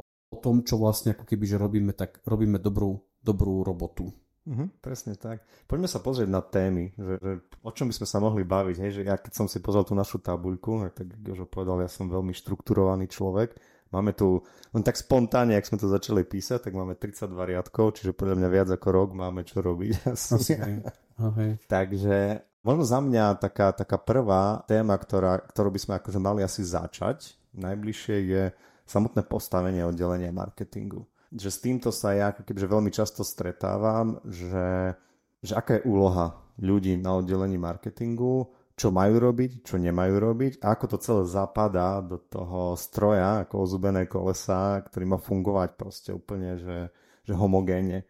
o, 0.00 0.38
tom, 0.40 0.64
čo 0.64 0.80
vlastne 0.80 1.12
ako 1.12 1.28
keby, 1.28 1.44
že 1.44 1.56
robíme, 1.60 1.92
tak 1.92 2.24
robíme 2.24 2.56
dobrú, 2.56 3.04
dobrú 3.20 3.64
robotu. 3.66 4.12
Uh-huh, 4.44 4.68
presne 4.84 5.16
tak. 5.16 5.40
Poďme 5.64 5.88
sa 5.88 6.04
pozrieť 6.04 6.28
na 6.28 6.44
témy, 6.44 6.92
že, 7.00 7.16
že 7.16 7.32
o 7.64 7.72
čom 7.72 7.88
by 7.88 7.94
sme 7.96 8.06
sa 8.08 8.20
mohli 8.20 8.44
baviť. 8.44 8.76
Hej? 8.76 8.90
Že 9.00 9.02
ja 9.08 9.16
keď 9.16 9.32
som 9.32 9.46
si 9.48 9.58
pozrel 9.64 9.88
tú 9.88 9.96
našu 9.96 10.20
tabuľku, 10.20 10.84
tak 10.92 11.16
Jožo 11.24 11.48
povedal, 11.48 11.80
ja 11.80 11.88
som 11.88 12.12
veľmi 12.12 12.36
štrukturovaný 12.36 13.08
človek. 13.08 13.56
Máme 13.94 14.10
tu, 14.10 14.42
len 14.74 14.82
tak 14.82 14.98
spontánne, 14.98 15.54
ak 15.54 15.70
sme 15.70 15.78
to 15.78 15.86
začali 15.86 16.26
písať, 16.26 16.66
tak 16.66 16.74
máme 16.74 16.98
32 16.98 17.30
riadkov, 17.30 17.94
čiže 17.94 18.10
podľa 18.10 18.42
mňa 18.42 18.48
viac 18.50 18.68
ako 18.74 18.88
rok 18.90 19.08
máme 19.14 19.46
čo 19.46 19.62
robiť. 19.62 19.92
Okay. 20.34 20.82
Okay. 21.14 21.50
Takže 21.70 22.42
možno 22.66 22.82
za 22.82 22.98
mňa 22.98 23.38
taká, 23.38 23.70
taká 23.70 24.02
prvá 24.02 24.66
téma, 24.66 24.98
ktorá, 24.98 25.38
ktorú 25.46 25.70
by 25.70 25.78
sme 25.78 25.94
akože 26.02 26.18
mali 26.18 26.42
asi 26.42 26.66
začať, 26.66 27.38
najbližšie 27.54 28.16
je 28.34 28.42
samotné 28.82 29.22
postavenie 29.30 29.86
oddelenia 29.86 30.34
marketingu 30.34 31.06
že 31.34 31.50
s 31.50 31.58
týmto 31.58 31.90
sa 31.90 32.14
ja 32.14 32.30
kebyže 32.30 32.70
veľmi 32.70 32.94
často 32.94 33.26
stretávam, 33.26 34.22
že, 34.22 34.94
že 35.42 35.52
aká 35.58 35.82
je 35.82 35.86
úloha 35.90 36.38
ľudí 36.62 36.94
na 36.94 37.18
oddelení 37.18 37.58
marketingu, 37.58 38.54
čo 38.74 38.90
majú 38.90 39.22
robiť, 39.22 39.62
čo 39.62 39.78
nemajú 39.78 40.14
robiť 40.18 40.52
a 40.58 40.74
ako 40.74 40.84
to 40.94 40.98
celé 40.98 41.22
zapadá 41.30 42.02
do 42.02 42.18
toho 42.18 42.74
stroja, 42.74 43.46
ako 43.46 43.62
ozubené 43.62 44.10
kolesa, 44.10 44.82
ktorý 44.82 45.14
má 45.14 45.18
fungovať 45.22 45.78
proste 45.78 46.10
úplne, 46.10 46.58
že, 46.58 46.90
že 47.22 47.32
homogénne. 47.38 48.02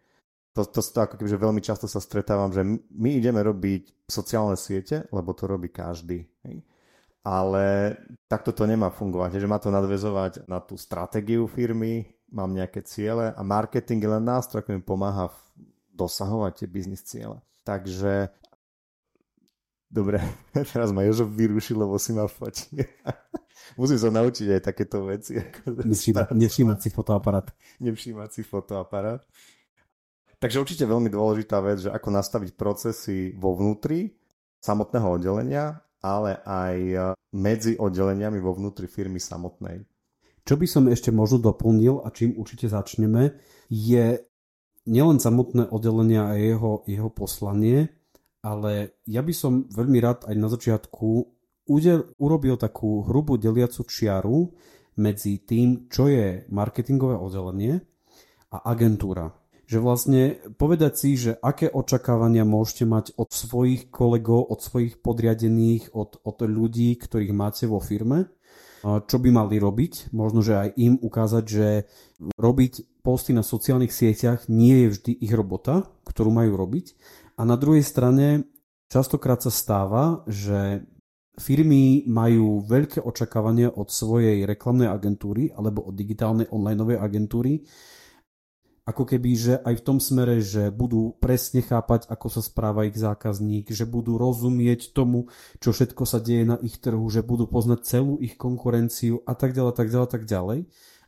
To, 0.56 0.64
to, 0.64 0.80
to 0.80 0.98
ako 1.04 1.20
kebyže 1.20 1.36
veľmi 1.36 1.60
často 1.60 1.84
sa 1.84 2.00
stretávam, 2.00 2.48
že 2.48 2.64
my 2.94 3.10
ideme 3.18 3.44
robiť 3.44 4.08
sociálne 4.08 4.56
siete, 4.56 5.04
lebo 5.12 5.36
to 5.36 5.44
robí 5.44 5.68
každý. 5.68 6.24
Ale 7.24 7.96
takto 8.28 8.52
to 8.54 8.64
nemá 8.64 8.88
fungovať, 8.88 9.36
že 9.36 9.50
má 9.50 9.60
to 9.60 9.68
nadvezovať 9.68 10.48
na 10.48 10.60
tú 10.64 10.80
stratégiu 10.80 11.44
firmy, 11.48 12.08
mám 12.32 12.52
nejaké 12.56 12.80
ciele 12.86 13.32
a 13.36 13.40
marketing 13.44 14.00
je 14.00 14.10
len 14.10 14.24
nástroj, 14.24 14.64
ktorý 14.64 14.80
mi 14.80 14.86
pomáha 14.86 15.28
dosahovať 15.92 16.52
tie 16.64 16.68
biznis 16.68 17.04
ciele. 17.04 17.38
Takže 17.64 18.32
dobre, 19.94 20.18
teraz 20.74 20.90
ma 20.90 21.06
Jožo 21.06 21.30
vyrušil, 21.30 21.78
lebo 21.78 21.94
si 22.02 22.10
ma 22.10 22.26
fotí. 22.26 22.82
Musím 23.80 23.98
sa 24.02 24.10
naučiť 24.10 24.58
aj 24.58 24.62
takéto 24.66 25.06
veci. 25.06 25.38
Nevšímať 26.34 26.78
si 26.82 26.88
fotoaparát. 26.90 27.48
Nevšímať 27.78 28.30
si 28.34 28.42
fotoaparát. 28.42 29.22
Takže 30.42 30.60
určite 30.60 30.84
veľmi 30.84 31.08
dôležitá 31.08 31.62
vec, 31.64 31.80
že 31.86 31.90
ako 31.94 32.08
nastaviť 32.12 32.58
procesy 32.58 33.32
vo 33.32 33.56
vnútri 33.56 34.12
samotného 34.60 35.16
oddelenia, 35.16 35.80
ale 36.04 36.36
aj 36.44 36.76
medzi 37.32 37.80
oddeleniami 37.80 38.36
vo 38.44 38.52
vnútri 38.52 38.84
firmy 38.84 39.16
samotnej. 39.16 39.88
Čo 40.44 40.60
by 40.60 40.66
som 40.68 40.84
ešte 40.92 41.08
možno 41.08 41.40
doplnil 41.40 42.04
a 42.04 42.12
čím 42.12 42.36
určite 42.36 42.68
začneme, 42.68 43.40
je 43.72 44.20
nielen 44.84 45.16
samotné 45.16 45.72
oddelenie 45.72 46.20
a 46.20 46.36
jeho, 46.36 46.84
jeho 46.84 47.08
poslanie, 47.08 47.88
ale 48.44 49.00
ja 49.08 49.24
by 49.24 49.32
som 49.32 49.64
veľmi 49.72 49.98
rád 50.04 50.28
aj 50.28 50.36
na 50.36 50.48
začiatku 50.52 51.08
udel, 51.64 52.12
urobil 52.20 52.60
takú 52.60 53.08
hrubú 53.08 53.40
deliacu 53.40 53.88
čiaru 53.88 54.52
medzi 55.00 55.40
tým, 55.40 55.88
čo 55.88 56.12
je 56.12 56.44
marketingové 56.52 57.16
oddelenie 57.16 57.80
a 58.52 58.68
agentúra. 58.68 59.32
Že 59.64 59.78
vlastne 59.80 60.22
povedať 60.60 60.92
si, 60.92 61.16
že 61.16 61.40
aké 61.40 61.72
očakávania 61.72 62.44
môžete 62.44 62.84
mať 62.84 63.16
od 63.16 63.32
svojich 63.32 63.88
kolegov, 63.88 64.52
od 64.52 64.60
svojich 64.60 65.00
podriadených, 65.00 65.96
od, 65.96 66.20
od 66.20 66.38
ľudí, 66.44 67.00
ktorých 67.00 67.32
máte 67.32 67.64
vo 67.64 67.80
firme 67.80 68.28
čo 68.84 69.16
by 69.16 69.28
mali 69.32 69.56
robiť. 69.56 70.12
Možno, 70.12 70.44
že 70.44 70.60
aj 70.60 70.68
im 70.76 70.94
ukázať, 71.00 71.44
že 71.48 71.68
robiť 72.36 73.00
posty 73.00 73.32
na 73.32 73.40
sociálnych 73.40 73.92
sieťach 73.92 74.46
nie 74.52 74.84
je 74.84 74.88
vždy 74.92 75.12
ich 75.24 75.32
robota, 75.32 75.88
ktorú 76.04 76.28
majú 76.28 76.60
robiť. 76.60 76.92
A 77.34 77.42
na 77.42 77.58
druhej 77.58 77.82
strane 77.82 78.46
častokrát 78.86 79.42
sa 79.42 79.50
stáva, 79.50 80.22
že 80.30 80.86
firmy 81.34 82.06
majú 82.06 82.62
veľké 82.62 83.02
očakávania 83.02 83.74
od 83.74 83.90
svojej 83.90 84.46
reklamnej 84.46 84.86
agentúry 84.86 85.50
alebo 85.50 85.82
od 85.82 85.94
digitálnej 85.98 86.46
online 86.54 86.98
agentúry, 86.98 87.66
ako 88.84 89.08
keby, 89.08 89.30
že 89.32 89.54
aj 89.64 89.80
v 89.80 89.84
tom 89.84 89.96
smere, 89.96 90.44
že 90.44 90.68
budú 90.68 91.16
presne 91.16 91.64
chápať, 91.64 92.04
ako 92.04 92.26
sa 92.28 92.44
správa 92.44 92.84
ich 92.84 92.92
zákazník, 92.92 93.72
že 93.72 93.88
budú 93.88 94.20
rozumieť 94.20 94.92
tomu, 94.92 95.32
čo 95.56 95.72
všetko 95.72 96.04
sa 96.04 96.20
deje 96.20 96.44
na 96.44 96.60
ich 96.60 96.76
trhu, 96.76 97.08
že 97.08 97.24
budú 97.24 97.48
poznať 97.48 97.80
celú 97.88 98.20
ich 98.20 98.36
konkurenciu 98.36 99.24
a 99.24 99.32
tak 99.32 99.56
ďalej, 99.56 99.72
tak 99.72 99.88
ďalej, 99.88 100.08
tak 100.12 100.24
ďalej. 100.28 100.58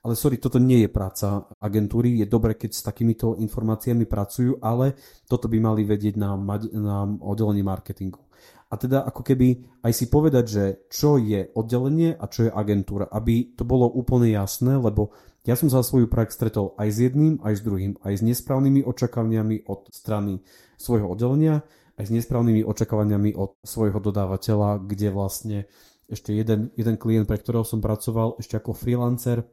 Ale 0.07 0.15
sorry, 0.15 0.39
toto 0.39 0.63
nie 0.63 0.87
je 0.87 0.91
práca 0.95 1.51
agentúry. 1.59 2.23
Je 2.23 2.31
dobre, 2.31 2.55
keď 2.55 2.71
s 2.79 2.87
takýmito 2.87 3.35
informáciami 3.43 4.07
pracujú, 4.07 4.63
ale 4.63 4.95
toto 5.27 5.51
by 5.51 5.59
mali 5.59 5.83
vedieť 5.83 6.15
na, 6.15 6.39
na 6.79 7.11
oddelení 7.27 7.67
marketingu. 7.67 8.23
A 8.71 8.79
teda 8.79 9.03
ako 9.03 9.27
keby 9.27 9.67
aj 9.83 9.93
si 9.99 10.07
povedať, 10.07 10.45
že 10.47 10.65
čo 10.87 11.19
je 11.19 11.51
oddelenie 11.59 12.15
a 12.15 12.31
čo 12.31 12.47
je 12.47 12.55
agentúra, 12.55 13.11
aby 13.11 13.59
to 13.59 13.67
bolo 13.67 13.91
úplne 13.91 14.31
jasné, 14.31 14.79
lebo 14.79 15.11
ja 15.43 15.59
som 15.59 15.67
za 15.67 15.83
svoju 15.83 16.07
prax 16.07 16.39
stretol 16.39 16.79
aj 16.79 16.89
s 16.91 16.99
jedným, 17.03 17.43
aj 17.43 17.59
s 17.59 17.63
druhým, 17.67 17.99
aj 18.07 18.15
s 18.19 18.23
nesprávnymi 18.23 18.87
očakávaniami 18.87 19.67
od 19.67 19.91
strany 19.91 20.39
svojho 20.79 21.11
oddelenia, 21.11 21.67
aj 21.99 22.11
s 22.11 22.15
nesprávnymi 22.15 22.63
očakávaniami 22.63 23.35
od 23.35 23.59
svojho 23.67 23.99
dodávateľa, 23.99 24.87
kde 24.87 25.09
vlastne 25.11 25.59
ešte 26.07 26.31
jeden, 26.31 26.71
jeden 26.79 26.95
klient, 26.95 27.27
pre 27.27 27.43
ktorého 27.43 27.67
som 27.67 27.83
pracoval 27.83 28.39
ešte 28.39 28.55
ako 28.55 28.75
freelancer, 28.75 29.47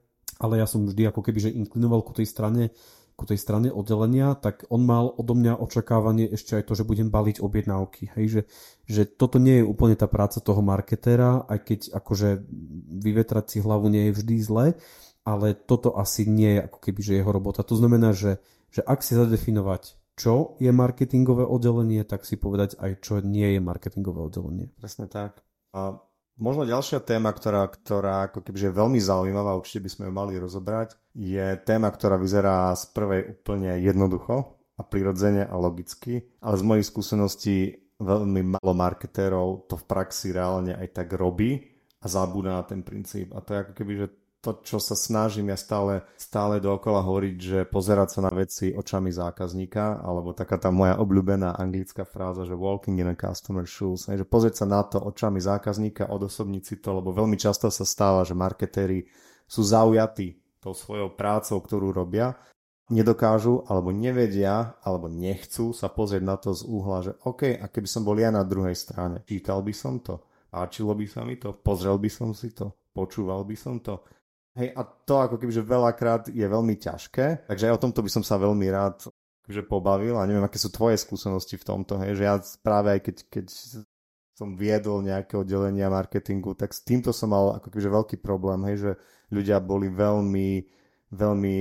ale 0.43 0.59
ja 0.59 0.67
som 0.67 0.83
vždy 0.83 1.07
ako 1.07 1.23
keby 1.23 1.39
že 1.39 1.55
inklinoval 1.55 2.03
ku 2.03 2.11
tej 2.11 2.27
strane 2.27 2.75
ku 3.13 3.29
tej 3.29 3.37
strane 3.37 3.69
oddelenia, 3.69 4.33
tak 4.33 4.65
on 4.73 4.81
mal 4.89 5.13
odo 5.13 5.37
mňa 5.37 5.61
očakávanie 5.61 6.33
ešte 6.33 6.57
aj 6.57 6.65
to, 6.65 6.73
že 6.73 6.87
budem 6.87 7.13
baliť 7.13 7.45
objednávky. 7.45 8.09
Hej, 8.17 8.25
že, 8.25 8.41
že 8.89 9.01
toto 9.05 9.37
nie 9.37 9.61
je 9.61 9.69
úplne 9.69 9.93
tá 9.93 10.09
práca 10.09 10.41
toho 10.41 10.65
marketéra, 10.65 11.45
aj 11.45 11.59
keď 11.61 11.79
akože 11.93 12.41
vyvetrať 13.05 13.45
si 13.53 13.57
hlavu 13.61 13.85
nie 13.93 14.09
je 14.09 14.17
vždy 14.17 14.35
zle, 14.41 14.65
ale 15.23 15.47
toto 15.53 15.93
asi 15.93 16.25
nie 16.25 16.57
je 16.57 16.65
ako 16.65 16.77
keby 16.81 16.99
že 17.05 17.17
jeho 17.21 17.31
robota. 17.31 17.61
To 17.61 17.77
znamená, 17.77 18.17
že, 18.17 18.41
že 18.73 18.81
ak 18.81 19.05
si 19.05 19.13
zadefinovať, 19.13 19.93
čo 20.17 20.57
je 20.61 20.69
marketingové 20.73 21.45
oddelenie, 21.45 22.01
tak 22.05 22.25
si 22.25 22.37
povedať 22.37 22.77
aj, 22.77 23.01
čo 23.01 23.21
nie 23.21 23.57
je 23.57 23.61
marketingové 23.61 24.25
oddelenie. 24.25 24.69
Presne 24.77 25.09
tak. 25.09 25.41
A 25.73 25.97
možno 26.37 26.65
ďalšia 26.65 27.03
téma, 27.03 27.29
ktorá, 27.33 27.67
ktorá 27.69 28.29
ako 28.29 28.41
keby 28.41 28.69
je 28.69 28.77
veľmi 28.77 28.99
zaujímavá, 28.99 29.57
určite 29.57 29.85
by 29.85 29.89
sme 29.89 30.03
ju 30.09 30.13
mali 30.13 30.33
rozobrať, 30.37 30.97
je 31.13 31.57
téma, 31.61 31.89
ktorá 31.93 32.17
vyzerá 32.17 32.73
z 32.73 32.89
prvej 32.93 33.21
úplne 33.37 33.77
jednoducho 33.81 34.57
a 34.77 34.81
prirodzene 34.81 35.45
a 35.45 35.55
logicky, 35.57 36.25
ale 36.41 36.55
z 36.57 36.63
mojich 36.65 36.89
skúseností 36.89 37.57
veľmi 38.01 38.57
málo 38.57 38.73
marketérov 38.73 39.69
to 39.69 39.77
v 39.77 39.85
praxi 39.85 40.33
reálne 40.33 40.73
aj 40.73 40.87
tak 40.91 41.13
robí 41.13 41.61
a 42.03 42.05
zabúda 42.09 42.59
na 42.59 42.63
ten 42.65 42.83
princíp. 42.83 43.31
A 43.31 43.39
to 43.39 43.55
je 43.55 43.61
ako 43.63 43.73
keby, 43.77 43.93
že 44.03 44.07
to, 44.43 44.59
čo 44.59 44.75
sa 44.75 44.91
snažím 44.91 45.55
ja 45.55 45.57
stále, 45.57 46.03
stále 46.19 46.59
dookola 46.59 46.99
hovoriť, 46.99 47.35
že 47.39 47.59
pozerať 47.63 48.19
sa 48.19 48.27
na 48.27 48.31
veci 48.35 48.75
očami 48.75 49.07
zákazníka, 49.07 50.03
alebo 50.03 50.35
taká 50.35 50.59
tá 50.59 50.67
moja 50.67 50.99
obľúbená 50.99 51.55
anglická 51.55 52.03
fráza, 52.03 52.43
že 52.43 52.51
walking 52.51 52.99
in 52.99 53.07
a 53.07 53.15
customer 53.15 53.63
shoes, 53.63 54.11
že 54.11 54.27
pozrieť 54.27 54.61
sa 54.61 54.65
na 54.67 54.83
to 54.83 54.99
očami 54.99 55.39
zákazníka, 55.39 56.11
odosobniť 56.11 56.63
si 56.67 56.75
to, 56.83 56.99
lebo 56.99 57.15
veľmi 57.15 57.39
často 57.39 57.71
sa 57.71 57.87
stáva, 57.87 58.27
že 58.27 58.35
marketéri 58.35 59.07
sú 59.47 59.63
zaujatí 59.63 60.59
tou 60.59 60.75
svojou 60.75 61.15
prácou, 61.15 61.63
ktorú 61.63 61.95
robia, 61.95 62.35
nedokážu, 62.91 63.63
alebo 63.71 63.95
nevedia, 63.95 64.75
alebo 64.83 65.07
nechcú 65.07 65.71
sa 65.71 65.87
pozrieť 65.87 66.23
na 66.23 66.35
to 66.35 66.51
z 66.51 66.67
úhla, 66.67 66.99
že 66.99 67.15
OK, 67.23 67.63
a 67.63 67.65
keby 67.71 67.87
som 67.87 68.03
bol 68.03 68.19
ja 68.19 68.27
na 68.27 68.43
druhej 68.43 68.75
strane, 68.75 69.23
čítal 69.23 69.63
by 69.63 69.71
som 69.71 70.03
to, 70.03 70.19
páčilo 70.51 70.91
by 70.91 71.07
sa 71.07 71.23
mi 71.23 71.39
to, 71.39 71.55
pozrel 71.55 71.95
by 71.95 72.11
som 72.11 72.35
si 72.35 72.51
to, 72.51 72.75
počúval 72.91 73.47
by 73.47 73.55
som 73.55 73.79
to, 73.79 74.03
Hej, 74.53 74.69
a 74.77 74.81
to 74.85 75.15
ako 75.17 75.41
keby, 75.41 75.49
že 75.49 75.65
veľakrát 75.65 76.29
je 76.29 76.45
veľmi 76.45 76.77
ťažké, 76.77 77.49
takže 77.49 77.65
aj 77.69 77.73
o 77.73 77.81
tomto 77.81 78.05
by 78.05 78.09
som 78.13 78.23
sa 78.23 78.37
veľmi 78.37 78.69
rád 78.69 79.09
že 79.43 79.59
pobavil 79.59 80.15
a 80.15 80.23
neviem, 80.23 80.45
aké 80.45 80.55
sú 80.55 80.71
tvoje 80.71 80.95
skúsenosti 80.95 81.59
v 81.59 81.67
tomto, 81.67 81.99
hej, 81.99 82.15
že 82.15 82.23
ja 82.23 82.39
práve 82.63 82.95
aj 82.95 82.99
keď, 83.03 83.17
keď 83.27 83.45
som 84.39 84.55
viedol 84.55 85.03
nejaké 85.03 85.35
oddelenia 85.35 85.91
marketingu, 85.91 86.55
tak 86.55 86.71
s 86.71 86.79
týmto 86.79 87.11
som 87.11 87.35
mal 87.35 87.59
ako 87.59 87.67
kebyže 87.67 87.91
veľký 87.91 88.15
problém, 88.23 88.63
hej, 88.71 88.77
že 88.79 88.91
ľudia 89.35 89.59
boli 89.59 89.91
veľmi 89.91 90.63
veľmi 91.13 91.55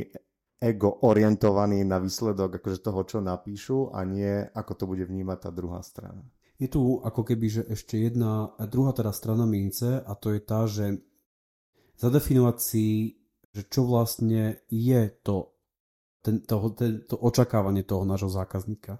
ego 0.62 1.02
orientovaný 1.04 1.84
na 1.84 1.98
výsledok 1.98 2.62
akože 2.62 2.78
toho, 2.80 3.00
čo 3.04 3.18
napíšu 3.18 3.92
a 3.92 4.06
nie 4.06 4.46
ako 4.54 4.72
to 4.78 4.84
bude 4.86 5.04
vnímať 5.04 5.38
tá 5.42 5.50
druhá 5.50 5.82
strana. 5.82 6.22
Je 6.56 6.70
tu 6.70 7.02
ako 7.02 7.26
keby, 7.26 7.46
že 7.50 7.62
ešte 7.66 7.98
jedna, 7.98 8.54
druhá 8.70 8.94
teda 8.94 9.10
strana 9.10 9.42
mince 9.42 9.98
a 9.98 10.12
to 10.14 10.30
je 10.30 10.40
tá, 10.40 10.70
že 10.70 11.02
zadefinovať 12.02 12.56
si, 12.58 13.14
že 13.54 13.62
čo 13.70 13.86
vlastne 13.86 14.66
je 14.66 15.00
to, 15.22 15.54
ten, 16.18 16.42
to, 16.42 16.74
ten, 16.74 17.06
to 17.06 17.14
očakávanie 17.14 17.86
toho 17.86 18.02
nášho 18.02 18.28
zákazníka. 18.28 18.98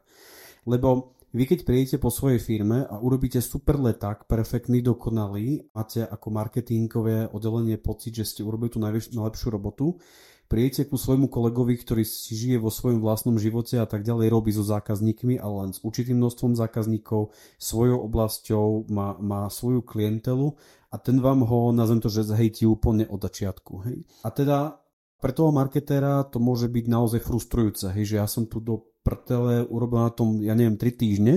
Lebo 0.62 1.18
vy 1.32 1.48
keď 1.48 1.64
prídete 1.64 1.96
po 1.96 2.12
svojej 2.12 2.36
firme 2.36 2.84
a 2.84 3.00
urobíte 3.00 3.40
super 3.40 3.80
leták, 3.80 4.28
perfektný, 4.28 4.84
dokonalý, 4.84 5.64
máte 5.72 6.04
ako 6.04 6.28
marketingové 6.28 7.24
oddelenie 7.32 7.80
pocit, 7.80 8.12
že 8.12 8.28
ste 8.28 8.40
urobili 8.44 8.68
tú 8.68 8.78
najlepšiu 8.84 9.48
robotu, 9.48 9.96
prídete 10.44 10.84
ku 10.84 11.00
svojmu 11.00 11.32
kolegovi, 11.32 11.80
ktorý 11.80 12.04
si 12.04 12.36
žije 12.36 12.60
vo 12.60 12.68
svojom 12.68 13.00
vlastnom 13.00 13.40
živote 13.40 13.80
a 13.80 13.88
tak 13.88 14.04
ďalej, 14.04 14.28
robí 14.28 14.52
so 14.52 14.60
zákazníkmi, 14.60 15.40
ale 15.40 15.54
len 15.64 15.70
s 15.72 15.80
určitým 15.80 16.20
množstvom 16.20 16.52
zákazníkov, 16.52 17.32
svojou 17.56 18.04
oblasťou, 18.04 18.92
má, 18.92 19.16
má 19.16 19.48
svoju 19.48 19.80
klientelu 19.80 20.52
a 20.92 20.96
ten 21.00 21.16
vám 21.24 21.40
ho, 21.48 21.72
nazvem 21.72 22.04
to, 22.04 22.12
že 22.12 22.28
zhejtí 22.28 22.68
úplne 22.68 23.08
od 23.08 23.24
začiatku. 23.24 23.72
Hej. 23.88 24.04
A 24.22 24.28
teda 24.28 24.76
pre 25.16 25.32
toho 25.32 25.48
marketéra 25.48 26.28
to 26.28 26.36
môže 26.36 26.68
byť 26.68 26.84
naozaj 26.84 27.20
frustrujúce, 27.24 27.88
hej, 27.96 28.04
že 28.04 28.16
ja 28.20 28.28
som 28.28 28.44
tu 28.44 28.60
do 28.60 28.92
prtele 29.00 29.64
urobil 29.66 30.04
na 30.04 30.12
tom, 30.12 30.44
ja 30.44 30.52
neviem, 30.52 30.76
3 30.76 30.92
týždne 30.92 31.34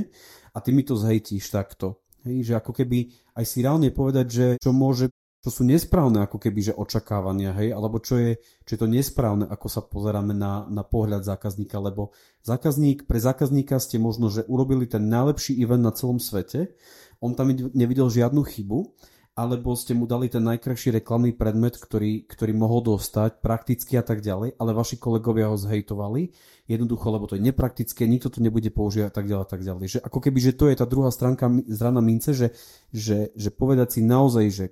a 0.52 0.58
ty 0.60 0.76
mi 0.76 0.84
to 0.84 1.00
zhejtíš 1.00 1.50
takto. 1.50 2.04
Hej, 2.28 2.52
že 2.52 2.54
ako 2.60 2.76
keby 2.76 3.14
aj 3.38 3.46
si 3.46 3.64
reálne 3.64 3.90
povedať, 3.96 4.28
že 4.28 4.46
čo 4.60 4.76
môže 4.76 5.14
čo 5.46 5.62
sú 5.62 5.62
nesprávne 5.62 6.26
ako 6.26 6.42
keby, 6.42 6.74
že 6.74 6.74
očakávania, 6.74 7.54
hej, 7.54 7.70
alebo 7.70 8.02
čo 8.02 8.18
je, 8.18 8.42
čo 8.66 8.72
je 8.74 8.80
to 8.82 8.90
nesprávne, 8.90 9.46
ako 9.46 9.70
sa 9.70 9.86
pozeráme 9.86 10.34
na, 10.34 10.66
na 10.66 10.82
pohľad 10.82 11.22
zákazníka, 11.22 11.78
lebo 11.78 12.18
zákazník, 12.42 13.06
pre 13.06 13.22
zákazníka 13.22 13.78
ste 13.78 14.02
možno, 14.02 14.34
že 14.34 14.42
urobili 14.50 14.90
ten 14.90 15.06
najlepší 15.06 15.54
event 15.62 15.86
na 15.86 15.94
celom 15.94 16.18
svete, 16.18 16.74
on 17.22 17.38
tam 17.38 17.54
nevidel 17.54 18.10
žiadnu 18.10 18.42
chybu, 18.42 18.90
alebo 19.36 19.76
ste 19.76 19.92
mu 19.92 20.08
dali 20.08 20.32
ten 20.32 20.40
najkrajší 20.48 20.96
reklamný 20.96 21.36
predmet, 21.36 21.76
ktorý, 21.76 22.24
ktorý 22.24 22.56
mohol 22.56 22.96
dostať, 22.96 23.44
prakticky 23.44 24.00
a 24.00 24.04
tak 24.08 24.24
ďalej, 24.24 24.56
ale 24.56 24.72
vaši 24.72 24.96
kolegovia 24.96 25.52
ho 25.52 25.60
zhejtovali, 25.60 26.32
jednoducho, 26.72 27.12
lebo 27.12 27.28
to 27.28 27.36
je 27.36 27.44
nepraktické, 27.44 28.08
nikto 28.08 28.32
to 28.32 28.40
nebude 28.40 28.72
používať 28.72 29.12
a 29.12 29.14
tak 29.14 29.28
ďalej 29.28 29.44
a 29.44 29.50
tak 29.52 29.62
ďalej. 29.68 29.86
Že 29.92 30.00
ako 30.08 30.20
keby, 30.24 30.40
že 30.40 30.56
to 30.56 30.72
je 30.72 30.80
tá 30.80 30.88
druhá 30.88 31.12
stránka 31.12 31.52
zrana 31.68 32.00
mince, 32.00 32.32
že, 32.32 32.56
že, 32.96 33.36
že 33.36 33.50
povedať 33.52 34.00
si 34.00 34.02
naozaj, 34.02 34.48
že 34.50 34.66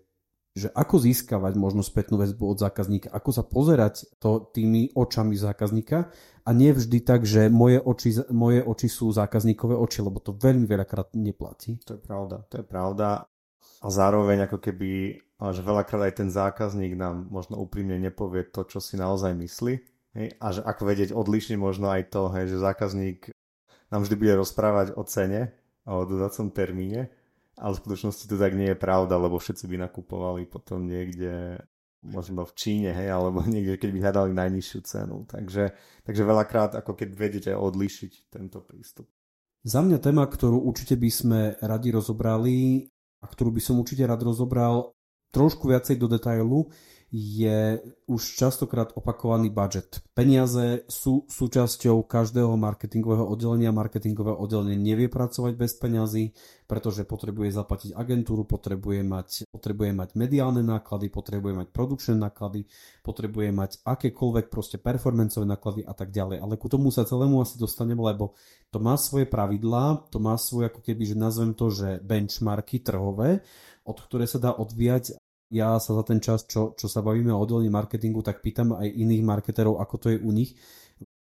že 0.53 0.69
ako 0.69 1.01
získavať 1.01 1.57
možno 1.57 1.81
spätnú 1.81 2.21
väzbu 2.21 2.53
od 2.53 2.61
zákazníka, 2.61 3.09
ako 3.09 3.29
sa 3.33 3.41
pozerať 3.41 4.05
to 4.21 4.53
tými 4.53 4.93
očami 4.93 5.33
zákazníka 5.33 6.13
a 6.45 6.49
nie 6.53 6.69
vždy 6.69 7.01
tak, 7.01 7.25
že 7.25 7.49
moje 7.49 7.81
oči, 7.81 8.21
moje 8.29 8.61
oči 8.61 8.85
sú 8.85 9.09
zákazníkové 9.09 9.73
oči, 9.73 10.05
lebo 10.05 10.21
to 10.21 10.37
veľmi 10.37 10.69
veľakrát 10.69 11.17
neplatí. 11.17 11.81
To 11.89 11.97
je 11.97 12.01
pravda, 12.05 12.45
to 12.53 12.61
je 12.61 12.65
pravda 12.69 13.32
a 13.83 13.87
zároveň 13.91 14.47
ako 14.47 14.63
keby, 14.63 15.19
že 15.51 15.61
veľakrát 15.61 16.07
aj 16.07 16.23
ten 16.23 16.29
zákazník 16.31 16.95
nám 16.95 17.27
možno 17.27 17.59
úprimne 17.59 17.99
nepovie 17.99 18.47
to, 18.47 18.63
čo 18.63 18.79
si 18.79 18.95
naozaj 18.95 19.35
myslí. 19.35 19.75
Hej? 20.15 20.27
A 20.39 20.45
že 20.55 20.61
ako 20.63 20.81
vedieť 20.87 21.09
odlišniť 21.11 21.57
možno 21.59 21.91
aj 21.91 22.07
to, 22.07 22.31
hej, 22.31 22.47
že 22.47 22.63
zákazník 22.63 23.19
nám 23.91 24.07
vždy 24.07 24.15
bude 24.15 24.33
rozprávať 24.39 24.95
o 24.95 25.03
cene 25.03 25.51
a 25.83 25.99
o 25.99 26.07
dodacom 26.07 26.47
termíne, 26.55 27.11
ale 27.59 27.75
v 27.75 27.81
skutočnosti 27.83 28.23
to 28.25 28.39
tak 28.39 28.55
nie 28.55 28.71
je 28.71 28.79
pravda, 28.79 29.19
lebo 29.19 29.35
všetci 29.35 29.67
by 29.67 29.75
nakupovali 29.83 30.47
potom 30.47 30.87
niekde 30.87 31.59
možno 32.07 32.47
v 32.47 32.55
Číne, 32.55 32.95
hej, 32.95 33.11
alebo 33.11 33.43
niekde, 33.51 33.75
keď 33.75 33.89
by 33.91 33.99
hľadali 33.99 34.31
najnižšiu 34.31 34.79
cenu. 34.87 35.27
Takže, 35.27 35.75
takže 36.07 36.23
veľakrát 36.23 36.79
ako 36.79 36.95
keď 36.95 37.09
vedete 37.11 37.51
odlišiť 37.51 38.31
tento 38.31 38.63
prístup. 38.63 39.11
Za 39.63 39.79
mňa 39.79 39.99
téma, 39.99 40.27
ktorú 40.27 40.59
určite 40.59 40.99
by 40.99 41.09
sme 41.11 41.39
radi 41.63 41.91
rozobrali, 41.95 42.87
a 43.23 43.25
ktorú 43.25 43.55
by 43.55 43.61
som 43.63 43.79
určite 43.79 44.03
rád 44.03 44.27
rozobral 44.27 44.91
trošku 45.31 45.71
viacej 45.71 45.95
do 45.97 46.11
detailu, 46.11 46.69
je 47.13 47.77
už 48.09 48.21
častokrát 48.41 48.89
opakovaný 48.97 49.53
budget. 49.53 50.01
Peniaze 50.17 50.81
sú 50.89 51.29
súčasťou 51.29 52.09
každého 52.09 52.57
marketingového 52.57 53.29
oddelenia. 53.29 53.69
Marketingové 53.69 54.33
oddelenie 54.33 54.81
nevie 54.81 55.13
pracovať 55.13 55.53
bez 55.53 55.77
peňazí, 55.77 56.33
pretože 56.65 57.05
potrebuje 57.05 57.53
zaplatiť 57.53 57.93
agentúru, 57.93 58.49
potrebuje 58.49 59.05
mať, 59.05 59.29
potrebuje 59.53 59.93
mať 59.93 60.09
mediálne 60.17 60.65
náklady, 60.65 61.13
potrebuje 61.13 61.53
mať 61.53 61.67
produkčné 61.69 62.17
náklady, 62.17 62.65
potrebuje 63.05 63.53
mať 63.53 63.71
akékoľvek 63.85 64.49
proste 64.49 64.81
performancové 64.81 65.45
náklady 65.45 65.85
a 65.85 65.93
tak 65.93 66.09
ďalej. 66.09 66.41
Ale 66.41 66.57
ku 66.57 66.65
tomu 66.65 66.89
sa 66.89 67.05
celému 67.05 67.45
asi 67.45 67.61
dostanem, 67.61 68.01
lebo 68.01 68.33
to 68.73 68.81
má 68.81 68.97
svoje 68.97 69.29
pravidlá, 69.29 70.09
to 70.09 70.17
má 70.17 70.33
svoje 70.33 70.73
ako 70.73 70.81
keby, 70.81 71.13
že 71.13 71.13
nazvem 71.13 71.53
to, 71.53 71.69
že 71.69 72.01
benchmarky 72.01 72.81
trhové, 72.81 73.45
od 73.85 73.97
ktoré 74.01 74.25
sa 74.25 74.41
dá 74.41 74.49
odvíjať 74.49 75.13
ja 75.53 75.77
sa 75.77 75.93
za 75.93 76.03
ten 76.03 76.17
čas, 76.17 76.49
čo, 76.49 76.73
čo 76.73 76.89
sa 76.89 77.05
bavíme 77.05 77.29
o 77.29 77.37
oddelení 77.37 77.69
marketingu, 77.69 78.25
tak 78.25 78.41
pýtam 78.41 78.73
aj 78.73 78.89
iných 78.89 79.21
marketerov, 79.21 79.77
ako 79.77 79.95
to 80.01 80.07
je 80.09 80.17
u 80.17 80.31
nich 80.33 80.57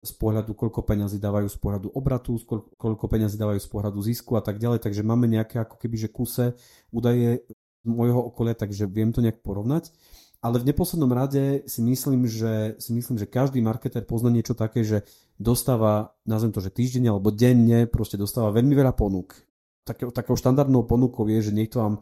z 0.01 0.13
pohľadu, 0.17 0.57
koľko 0.57 0.81
peňazí 0.81 1.21
dávajú 1.21 1.49
z 1.49 1.59
pohľadu 1.61 1.89
obratu, 1.93 2.37
koľko 2.77 3.05
peňazí 3.05 3.37
dávajú 3.37 3.61
z 3.61 3.69
pohľadu 3.69 4.01
zisku 4.01 4.33
a 4.37 4.43
tak 4.45 4.57
ďalej, 4.57 4.81
takže 4.81 5.05
máme 5.05 5.29
nejaké 5.29 5.61
ako 5.61 5.77
keby, 5.77 5.97
že 6.01 6.09
kuse 6.09 6.57
údaje 6.89 7.45
z 7.85 7.89
môjho 7.89 8.21
okolia, 8.33 8.57
takže 8.57 8.89
viem 8.89 9.13
to 9.13 9.21
nejak 9.21 9.45
porovnať. 9.45 9.93
Ale 10.41 10.57
v 10.57 10.73
neposlednom 10.73 11.13
rade 11.13 11.69
si 11.69 11.85
myslím, 11.85 12.25
že, 12.25 12.81
si 12.81 12.97
myslím, 12.97 13.21
že 13.21 13.29
každý 13.29 13.61
marketer 13.61 14.09
pozná 14.09 14.33
niečo 14.33 14.57
také, 14.57 14.81
že 14.81 15.05
dostáva, 15.37 16.17
nazvem 16.25 16.49
to, 16.49 16.65
že 16.65 16.73
týždeň 16.73 17.13
alebo 17.13 17.29
denne, 17.29 17.85
proste 17.85 18.17
dostáva 18.17 18.49
veľmi 18.57 18.73
veľa 18.73 18.97
ponúk. 18.97 19.37
Také, 19.85 20.09
takou 20.09 20.41
štandardnou 20.41 20.89
ponukou 20.89 21.29
je, 21.29 21.45
že 21.45 21.53
niekto 21.53 21.85
vám 21.85 21.95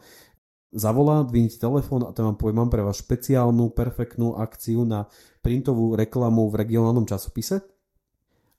zavolá, 0.72 1.24
dvihnete 1.24 1.57
telefón 1.57 2.04
a 2.04 2.12
ten 2.12 2.24
vám 2.24 2.37
povie, 2.37 2.57
mám 2.57 2.68
pre 2.68 2.85
vás 2.85 3.00
špeciálnu, 3.00 3.72
perfektnú 3.72 4.37
akciu 4.37 4.85
na 4.85 5.09
printovú 5.40 5.96
reklamu 5.96 6.48
v 6.52 6.64
regionálnom 6.64 7.09
časopise 7.09 7.64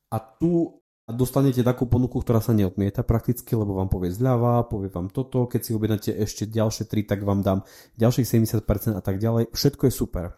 a 0.10 0.18
tu 0.18 0.80
dostanete 1.10 1.66
takú 1.66 1.90
ponuku, 1.90 2.22
ktorá 2.22 2.38
sa 2.38 2.54
neodmieta 2.54 3.02
prakticky, 3.02 3.58
lebo 3.58 3.78
vám 3.78 3.90
povie 3.90 4.14
zľava, 4.14 4.70
povie 4.70 4.94
vám 4.94 5.10
toto, 5.10 5.50
keď 5.50 5.62
si 5.62 5.72
objednáte 5.74 6.12
ešte 6.14 6.46
ďalšie 6.46 6.86
3, 6.86 7.10
tak 7.10 7.20
vám 7.26 7.42
dám 7.42 7.66
ďalších 7.98 8.46
70% 8.46 8.94
a 8.94 9.02
tak 9.02 9.18
ďalej. 9.18 9.50
Všetko 9.50 9.90
je 9.90 9.94
super. 9.94 10.38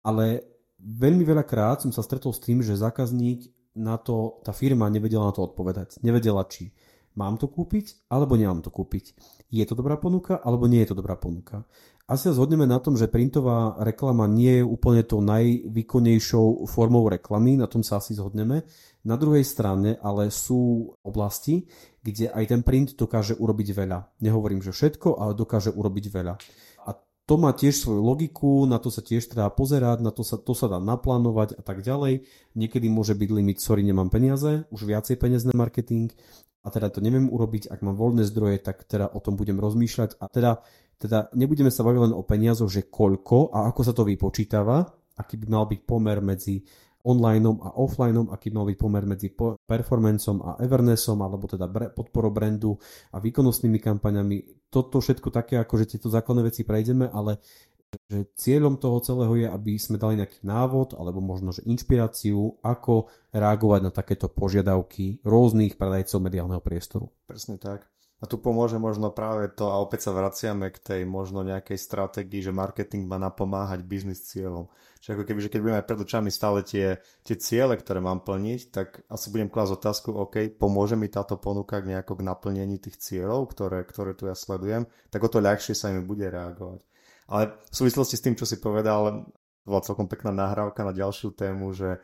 Ale 0.00 0.44
veľmi 0.80 1.24
veľakrát 1.24 1.84
som 1.84 1.92
sa 1.92 2.00
stretol 2.00 2.32
s 2.32 2.40
tým, 2.40 2.64
že 2.64 2.80
zákazník 2.80 3.52
na 3.76 4.00
to, 4.00 4.40
tá 4.40 4.56
firma 4.56 4.88
nevedela 4.88 5.28
na 5.28 5.36
to 5.36 5.44
odpovedať. 5.44 6.00
Nevedela, 6.00 6.48
či 6.48 6.72
mám 7.16 7.40
to 7.40 7.48
kúpiť 7.48 8.06
alebo 8.12 8.36
nemám 8.36 8.62
to 8.62 8.70
kúpiť. 8.70 9.16
Je 9.50 9.64
to 9.64 9.74
dobrá 9.74 9.96
ponuka 9.96 10.38
alebo 10.38 10.68
nie 10.70 10.84
je 10.84 10.92
to 10.92 11.00
dobrá 11.00 11.16
ponuka. 11.16 11.64
Asi 12.06 12.30
sa 12.30 12.38
zhodneme 12.38 12.70
na 12.70 12.78
tom, 12.78 12.94
že 12.94 13.10
printová 13.10 13.74
reklama 13.82 14.30
nie 14.30 14.62
je 14.62 14.64
úplne 14.64 15.02
tou 15.02 15.18
najvýkonnejšou 15.26 16.70
formou 16.70 17.02
reklamy, 17.10 17.58
na 17.58 17.66
tom 17.66 17.82
sa 17.82 17.98
asi 17.98 18.14
zhodneme. 18.14 18.62
Na 19.02 19.18
druhej 19.18 19.42
strane 19.42 19.98
ale 19.98 20.30
sú 20.30 20.94
oblasti, 21.02 21.66
kde 22.06 22.30
aj 22.30 22.44
ten 22.46 22.62
print 22.62 22.94
dokáže 22.94 23.34
urobiť 23.34 23.74
veľa. 23.74 24.22
Nehovorím, 24.22 24.62
že 24.62 24.70
všetko, 24.70 25.18
ale 25.18 25.34
dokáže 25.34 25.74
urobiť 25.74 26.06
veľa. 26.14 26.34
A 26.86 26.90
to 27.26 27.34
má 27.42 27.50
tiež 27.50 27.74
svoju 27.74 27.98
logiku, 27.98 28.70
na 28.70 28.78
to 28.78 28.86
sa 28.86 29.02
tiež 29.02 29.26
treba 29.26 29.50
pozerať, 29.50 29.98
na 29.98 30.14
to 30.14 30.22
sa, 30.22 30.38
to 30.38 30.54
sa 30.54 30.70
dá 30.70 30.78
naplánovať 30.78 31.58
a 31.58 31.62
tak 31.66 31.82
ďalej. 31.82 32.22
Niekedy 32.54 32.86
môže 32.86 33.18
byť 33.18 33.30
limit, 33.34 33.58
sorry, 33.58 33.82
nemám 33.82 34.14
peniaze, 34.14 34.62
už 34.70 34.86
viacej 34.86 35.18
peniaz 35.18 35.42
na 35.42 35.50
marketing 35.58 36.14
a 36.66 36.68
teda 36.74 36.90
to 36.90 36.98
neviem 36.98 37.30
urobiť, 37.30 37.70
ak 37.70 37.86
mám 37.86 37.94
voľné 37.94 38.26
zdroje, 38.26 38.58
tak 38.58 38.82
teda 38.82 39.06
o 39.14 39.22
tom 39.22 39.38
budem 39.38 39.62
rozmýšľať 39.62 40.18
a 40.18 40.26
teda, 40.26 40.66
teda 40.98 41.30
nebudeme 41.38 41.70
sa 41.70 41.86
baviť 41.86 42.10
len 42.10 42.12
o 42.18 42.26
peniazoch, 42.26 42.66
že 42.66 42.90
koľko 42.90 43.54
a 43.54 43.70
ako 43.70 43.80
sa 43.86 43.94
to 43.94 44.02
vypočítava, 44.02 44.82
aký 45.14 45.38
by 45.38 45.46
mal 45.46 45.70
byť 45.70 45.80
pomer 45.86 46.18
medzi 46.18 46.66
onlineom 47.06 47.62
a 47.62 47.78
offlineom, 47.78 48.34
aký 48.34 48.50
mal 48.50 48.66
byť 48.66 48.78
pomer 48.82 49.06
medzi 49.06 49.30
performancom 49.62 50.36
a 50.42 50.50
Evernessom, 50.58 51.22
alebo 51.22 51.46
teda 51.46 51.70
podporou 51.94 52.34
brandu 52.34 52.74
a 53.14 53.22
výkonnostnými 53.22 53.78
kampaňami. 53.78 54.66
Toto 54.66 54.98
všetko 54.98 55.30
také, 55.30 55.62
ako 55.62 55.78
že 55.78 55.94
tieto 55.94 56.10
základné 56.10 56.50
veci 56.50 56.66
prejdeme, 56.66 57.06
ale 57.06 57.38
že 58.06 58.28
cieľom 58.38 58.78
toho 58.78 58.98
celého 59.02 59.34
je, 59.34 59.46
aby 59.50 59.78
sme 59.80 59.98
dali 59.98 60.20
nejaký 60.20 60.46
návod 60.46 60.94
alebo 60.94 61.18
možno 61.18 61.50
že 61.50 61.66
inšpiráciu, 61.66 62.60
ako 62.62 63.10
reagovať 63.34 63.80
na 63.82 63.92
takéto 63.94 64.30
požiadavky 64.30 65.22
rôznych 65.26 65.74
predajcov 65.74 66.18
mediálneho 66.22 66.62
priestoru. 66.62 67.10
Presne 67.26 67.58
tak. 67.58 67.86
A 68.16 68.24
tu 68.24 68.40
pomôže 68.40 68.80
možno 68.80 69.12
práve 69.12 69.52
to, 69.52 69.68
a 69.68 69.76
opäť 69.76 70.08
sa 70.08 70.16
vraciame 70.16 70.72
k 70.72 70.80
tej 70.80 71.00
možno 71.04 71.44
nejakej 71.44 71.76
stratégii, 71.76 72.48
že 72.48 72.48
marketing 72.48 73.04
má 73.04 73.20
napomáhať 73.20 73.84
biznis 73.84 74.24
cieľom. 74.24 74.72
Čiže 75.04 75.20
ako 75.20 75.24
keby, 75.28 75.40
že 75.44 75.52
keď 75.52 75.60
budeme 75.60 75.84
pred 75.84 76.00
očami 76.00 76.30
stále 76.32 76.64
tie, 76.64 76.96
tie 77.20 77.36
ciele, 77.36 77.76
ktoré 77.76 78.00
mám 78.00 78.24
plniť, 78.24 78.60
tak 78.72 79.04
asi 79.12 79.28
budem 79.28 79.52
klásť 79.52 79.76
otázku, 79.76 80.16
OK, 80.16 80.48
pomôže 80.56 80.96
mi 80.96 81.12
táto 81.12 81.36
ponuka 81.36 81.84
nejako 81.84 82.16
k 82.16 82.24
naplnení 82.24 82.80
tých 82.80 82.96
cieľov, 82.96 83.52
ktoré, 83.52 83.84
ktoré 83.84 84.16
tu 84.16 84.32
ja 84.32 84.34
sledujem, 84.34 84.88
tak 85.12 85.20
o 85.20 85.28
to 85.28 85.44
ľahšie 85.44 85.76
sa 85.76 85.92
mi 85.92 86.00
bude 86.00 86.24
reagovať. 86.24 86.88
Ale 87.26 87.58
v 87.70 87.74
súvislosti 87.74 88.14
s 88.14 88.24
tým, 88.24 88.38
čo 88.38 88.46
si 88.46 88.62
povedal, 88.62 89.26
bola 89.66 89.82
celkom 89.82 90.06
pekná 90.06 90.30
nahrávka 90.30 90.86
na 90.86 90.94
ďalšiu 90.94 91.34
tému, 91.34 91.74
že 91.74 91.98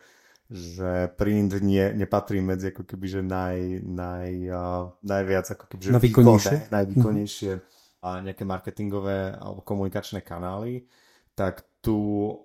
že 0.53 1.09
print 1.17 1.63
nie, 1.65 1.81
nepatrí 1.97 2.43
medzi 2.43 2.69
ako 2.69 2.83
keby, 2.85 3.05
že 3.09 3.21
naj, 3.23 3.57
naj, 3.81 4.29
uh, 4.51 4.91
najviac 5.01 5.49
ako 5.55 5.65
keby, 5.65 5.81
že 5.81 5.91
najvýkonnejšie, 5.97 6.53
výkonné, 6.53 6.69
najvýkonnejšie 6.69 7.53
a 8.03 8.09
nejaké 8.19 8.43
marketingové 8.43 9.33
alebo 9.33 9.63
komunikačné 9.63 10.19
kanály, 10.21 10.83
tak 11.33 11.63
tu 11.79 11.97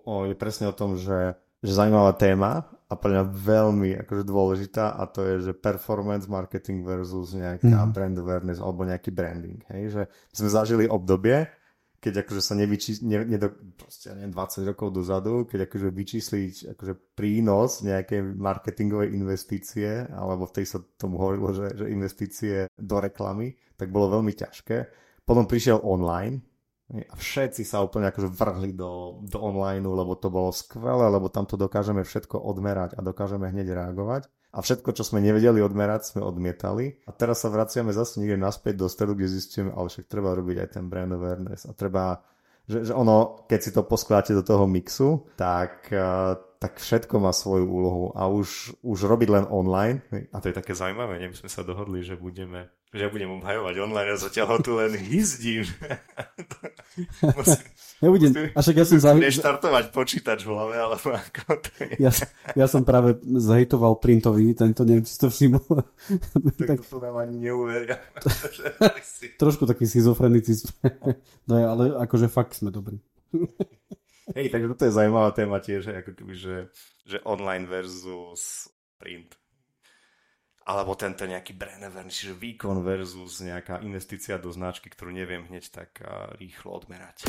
o, 0.06 0.24
je 0.24 0.34
presne 0.38 0.70
o 0.70 0.74
tom, 0.74 0.94
že, 0.94 1.34
že 1.60 1.72
zaujímavá 1.74 2.14
téma 2.14 2.64
a 2.88 2.94
pre 2.96 3.12
mňa 3.12 3.24
veľmi 3.28 3.90
akože 4.06 4.24
dôležitá 4.24 4.96
a 4.96 5.04
to 5.10 5.26
je, 5.26 5.50
že 5.50 5.52
performance 5.58 6.30
marketing 6.30 6.86
versus 6.86 7.36
nejaká 7.36 7.84
mm. 7.84 7.92
brand 7.92 8.16
awareness 8.16 8.62
alebo 8.62 8.86
nejaký 8.86 9.10
branding. 9.12 9.60
Hej? 9.68 9.82
Že 9.92 10.02
sme 10.32 10.48
zažili 10.48 10.84
obdobie, 10.88 11.44
keď 11.98 12.22
akože 12.22 12.42
sa 12.42 12.54
nevyčí, 12.54 13.02
ne, 13.02 13.26
ne 13.26 13.38
do, 13.42 13.50
proste, 13.74 14.14
neviem, 14.14 14.30
20 14.30 14.70
rokov 14.70 14.94
dozadu, 14.94 15.50
keď 15.50 15.66
akože 15.66 15.88
vyčísliť 15.90 16.54
akože 16.78 16.94
prínos 17.18 17.82
nejakej 17.82 18.38
marketingovej 18.38 19.18
investície, 19.18 20.06
alebo 20.06 20.46
v 20.46 20.54
tej 20.62 20.66
sa 20.70 20.78
tomu 20.94 21.18
hovorilo, 21.18 21.50
že, 21.50 21.74
že 21.74 21.90
investície 21.90 22.70
do 22.78 22.96
reklamy, 23.02 23.58
tak 23.74 23.90
bolo 23.90 24.22
veľmi 24.22 24.30
ťažké. 24.30 24.76
Potom 25.26 25.50
prišiel 25.50 25.82
online 25.82 26.38
a 26.88 27.14
všetci 27.18 27.66
sa 27.66 27.82
úplne 27.82 28.08
akože 28.08 28.30
vrhli 28.30 28.72
do, 28.72 29.20
do 29.26 29.38
online, 29.42 29.82
lebo 29.82 30.14
to 30.14 30.30
bolo 30.30 30.54
skvelé, 30.54 31.10
lebo 31.10 31.28
tam 31.28 31.44
to 31.44 31.58
dokážeme 31.58 32.06
všetko 32.06 32.38
odmerať 32.38 32.94
a 32.94 33.04
dokážeme 33.04 33.50
hneď 33.50 33.74
reagovať 33.74 34.30
a 34.48 34.64
všetko, 34.64 34.96
čo 34.96 35.04
sme 35.04 35.20
nevedeli 35.20 35.60
odmerať, 35.60 36.16
sme 36.16 36.24
odmietali. 36.24 37.04
A 37.04 37.12
teraz 37.12 37.44
sa 37.44 37.52
vraciame 37.52 37.92
zase 37.92 38.18
niekde 38.18 38.40
naspäť 38.40 38.80
do 38.80 38.88
stredu, 38.88 39.12
kde 39.12 39.28
zistíme, 39.28 39.70
ale 39.76 39.92
však 39.92 40.08
treba 40.08 40.32
robiť 40.32 40.56
aj 40.64 40.68
ten 40.72 40.84
brand 40.88 41.12
awareness 41.12 41.68
a 41.68 41.76
treba, 41.76 42.24
že, 42.64 42.88
že 42.88 42.92
ono, 42.96 43.44
keď 43.44 43.60
si 43.60 43.70
to 43.76 43.84
poskladáte 43.84 44.32
do 44.32 44.40
toho 44.40 44.64
mixu, 44.64 45.28
tak, 45.36 45.92
uh, 45.92 46.32
tak 46.56 46.80
všetko 46.80 47.20
má 47.20 47.36
svoju 47.36 47.68
úlohu 47.68 48.04
a 48.16 48.24
už, 48.24 48.80
už 48.80 48.98
robiť 49.04 49.28
len 49.28 49.44
online. 49.52 50.00
A 50.32 50.40
to 50.40 50.48
je 50.48 50.56
také 50.56 50.72
zaujímavé, 50.72 51.20
my 51.28 51.36
sme 51.36 51.52
sa 51.52 51.60
dohodli, 51.60 52.00
že 52.00 52.16
budeme 52.16 52.72
že 52.88 53.12
budem 53.12 53.28
obhajovať 53.36 53.74
online 53.84 54.10
a 54.12 54.16
zatiaľ 54.16 54.46
ho 54.48 54.58
tu 54.64 54.72
len 54.80 54.96
hyzdím. 55.12 55.68
musím, 57.36 57.60
ja 58.00 58.08
budem, 58.08 58.32
a 58.54 58.58
však 58.64 58.76
ja 58.80 58.84
som 58.88 58.98
zahy... 58.98 59.20
štartovať 59.28 59.84
počítač 59.92 60.48
v 60.48 60.56
hlave, 60.56 60.74
alebo 60.80 61.12
ako 61.12 61.40
to 61.60 61.70
je. 61.84 61.92
Ja, 62.00 62.10
ja 62.56 62.66
som 62.70 62.86
práve 62.86 63.20
zahejtoval 63.20 64.00
printový, 64.00 64.56
tento 64.56 64.88
neviem, 64.88 65.04
či 65.04 65.20
to 65.20 65.28
všimol. 65.28 65.64
tak, 66.56 66.78
tak 66.78 66.80
to 66.88 66.96
nám 66.96 67.16
ani 67.20 67.36
neuveria. 67.50 68.00
Trošku 69.42 69.68
taký 69.68 69.84
schizofrenický 69.84 70.56
no 71.44 71.54
ja, 71.60 71.76
ale 71.76 71.92
akože 72.08 72.32
fakt 72.32 72.56
sme 72.56 72.72
dobrí. 72.72 73.02
Hej, 74.32 74.48
takže 74.52 74.66
toto 74.72 74.84
je 74.88 74.96
zaujímavá 74.96 75.30
téma 75.36 75.60
tiež, 75.60 75.92
ako 75.92 76.12
keby, 76.16 76.34
že, 76.36 76.56
že 77.04 77.20
online 77.24 77.64
versus 77.68 78.68
print 78.96 79.36
alebo 80.68 80.92
tento 81.00 81.24
nejaký 81.24 81.56
brand 81.56 81.80
awareness, 81.80 82.20
čiže 82.20 82.36
výkon 82.36 82.84
versus 82.84 83.40
nejaká 83.40 83.80
investícia 83.80 84.36
do 84.36 84.52
značky, 84.52 84.92
ktorú 84.92 85.16
neviem 85.16 85.48
hneď 85.48 85.64
tak 85.72 86.04
rýchlo 86.36 86.76
odmerať. 86.84 87.24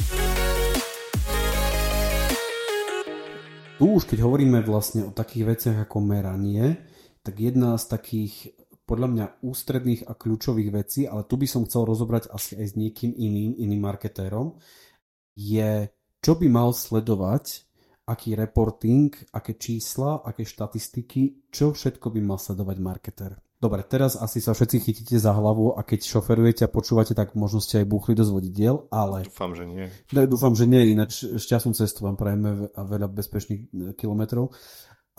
Tu 3.80 3.86
už 3.88 4.04
keď 4.12 4.28
hovoríme 4.28 4.60
vlastne 4.60 5.08
o 5.08 5.16
takých 5.16 5.56
veciach 5.56 5.88
ako 5.88 6.04
meranie, 6.04 6.84
tak 7.24 7.40
jedna 7.40 7.80
z 7.80 7.88
takých 7.88 8.34
podľa 8.84 9.08
mňa 9.08 9.26
ústredných 9.40 10.04
a 10.12 10.20
kľúčových 10.20 10.70
vecí, 10.76 11.02
ale 11.08 11.24
tu 11.24 11.40
by 11.40 11.48
som 11.48 11.64
chcel 11.64 11.88
rozobrať 11.88 12.28
asi 12.36 12.60
aj 12.60 12.66
s 12.66 12.76
niekým 12.76 13.16
iným, 13.16 13.56
iným 13.56 13.80
marketérom, 13.80 14.60
je, 15.40 15.88
čo 16.20 16.36
by 16.36 16.48
mal 16.52 16.76
sledovať 16.76 17.69
aký 18.10 18.34
reporting, 18.34 19.14
aké 19.30 19.54
čísla, 19.62 20.26
aké 20.26 20.42
štatistiky, 20.42 21.54
čo 21.54 21.78
všetko 21.78 22.10
by 22.10 22.20
mal 22.26 22.42
sledovať 22.42 22.78
marketer. 22.82 23.32
Dobre, 23.60 23.84
teraz 23.84 24.16
asi 24.16 24.40
sa 24.40 24.56
všetci 24.56 24.78
chytíte 24.80 25.20
za 25.20 25.36
hlavu 25.36 25.76
a 25.76 25.84
keď 25.84 26.08
šoferujete 26.08 26.64
a 26.64 26.72
počúvate, 26.72 27.12
tak 27.12 27.36
možno 27.36 27.60
ste 27.60 27.84
aj 27.84 27.92
buchli 27.92 28.16
do 28.16 28.24
zvodidiel, 28.24 28.88
ale... 28.88 29.28
Dúfam, 29.28 29.52
že 29.52 29.68
nie. 29.68 29.86
Ne, 30.16 30.24
dúfam, 30.32 30.56
že 30.56 30.64
nie, 30.64 30.96
ináč 30.96 31.28
šťastnú 31.28 31.76
cestu 31.76 32.08
vám 32.08 32.16
prajeme 32.16 32.72
a 32.72 32.82
veľa 32.88 33.12
bezpečných 33.12 33.62
e, 33.68 33.68
kilometrov. 34.00 34.56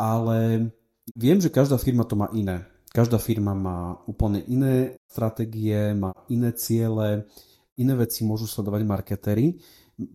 Ale 0.00 0.72
viem, 1.12 1.36
že 1.36 1.52
každá 1.52 1.76
firma 1.76 2.08
to 2.08 2.16
má 2.16 2.32
iné. 2.32 2.64
Každá 2.96 3.20
firma 3.20 3.52
má 3.52 4.00
úplne 4.08 4.40
iné 4.48 4.96
stratégie, 5.04 5.92
má 5.92 6.16
iné 6.32 6.56
ciele, 6.56 7.28
iné 7.76 7.92
veci 7.92 8.24
môžu 8.24 8.48
sledovať 8.48 8.82
marketery 8.88 9.60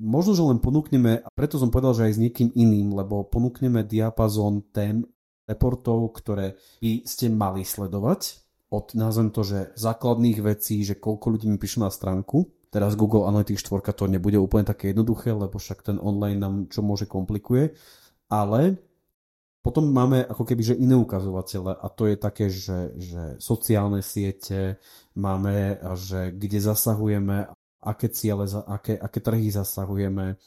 možno, 0.02 0.34
že 0.34 0.44
len 0.44 0.58
ponúkneme, 0.58 1.22
a 1.22 1.30
preto 1.34 1.62
som 1.62 1.70
povedal, 1.70 1.94
že 1.94 2.06
aj 2.10 2.14
s 2.18 2.22
niekým 2.22 2.50
iným, 2.54 2.98
lebo 2.98 3.26
ponúkneme 3.28 3.86
diapazón 3.86 4.66
tém, 4.74 5.06
reportov, 5.46 6.10
ktoré 6.18 6.58
by 6.82 7.06
ste 7.06 7.30
mali 7.30 7.62
sledovať, 7.62 8.46
od, 8.74 8.98
nazvem 8.98 9.30
to, 9.30 9.46
že 9.46 9.60
základných 9.78 10.42
vecí, 10.42 10.82
že 10.82 10.98
koľko 10.98 11.38
ľudí 11.38 11.46
mi 11.46 11.62
píše 11.62 11.80
na 11.80 11.94
stránku, 11.94 12.50
teraz 12.74 12.98
Google 12.98 13.30
Analytics 13.30 13.62
4 13.62 13.94
to 13.94 14.10
nebude 14.10 14.36
úplne 14.42 14.66
také 14.66 14.92
jednoduché, 14.92 15.32
lebo 15.32 15.56
však 15.62 15.86
ten 15.86 15.98
online 16.02 16.42
nám 16.42 16.56
čo 16.68 16.82
môže 16.82 17.06
komplikuje, 17.06 17.78
ale 18.28 18.82
potom 19.62 19.90
máme 19.90 20.26
ako 20.30 20.44
keby 20.46 20.62
že 20.62 20.76
iné 20.78 20.94
ukazovatele 20.94 21.74
a 21.74 21.88
to 21.90 22.06
je 22.06 22.16
také, 22.18 22.46
že, 22.54 22.94
že 22.98 23.24
sociálne 23.42 24.02
siete, 24.06 24.78
máme, 25.18 25.82
že 25.98 26.30
kde 26.34 26.60
zasahujeme 26.62 27.50
aké 27.86 28.10
ciele, 28.10 28.50
aké, 28.50 28.98
aké 28.98 29.20
trhy 29.22 29.54
zasahujeme. 29.54 30.42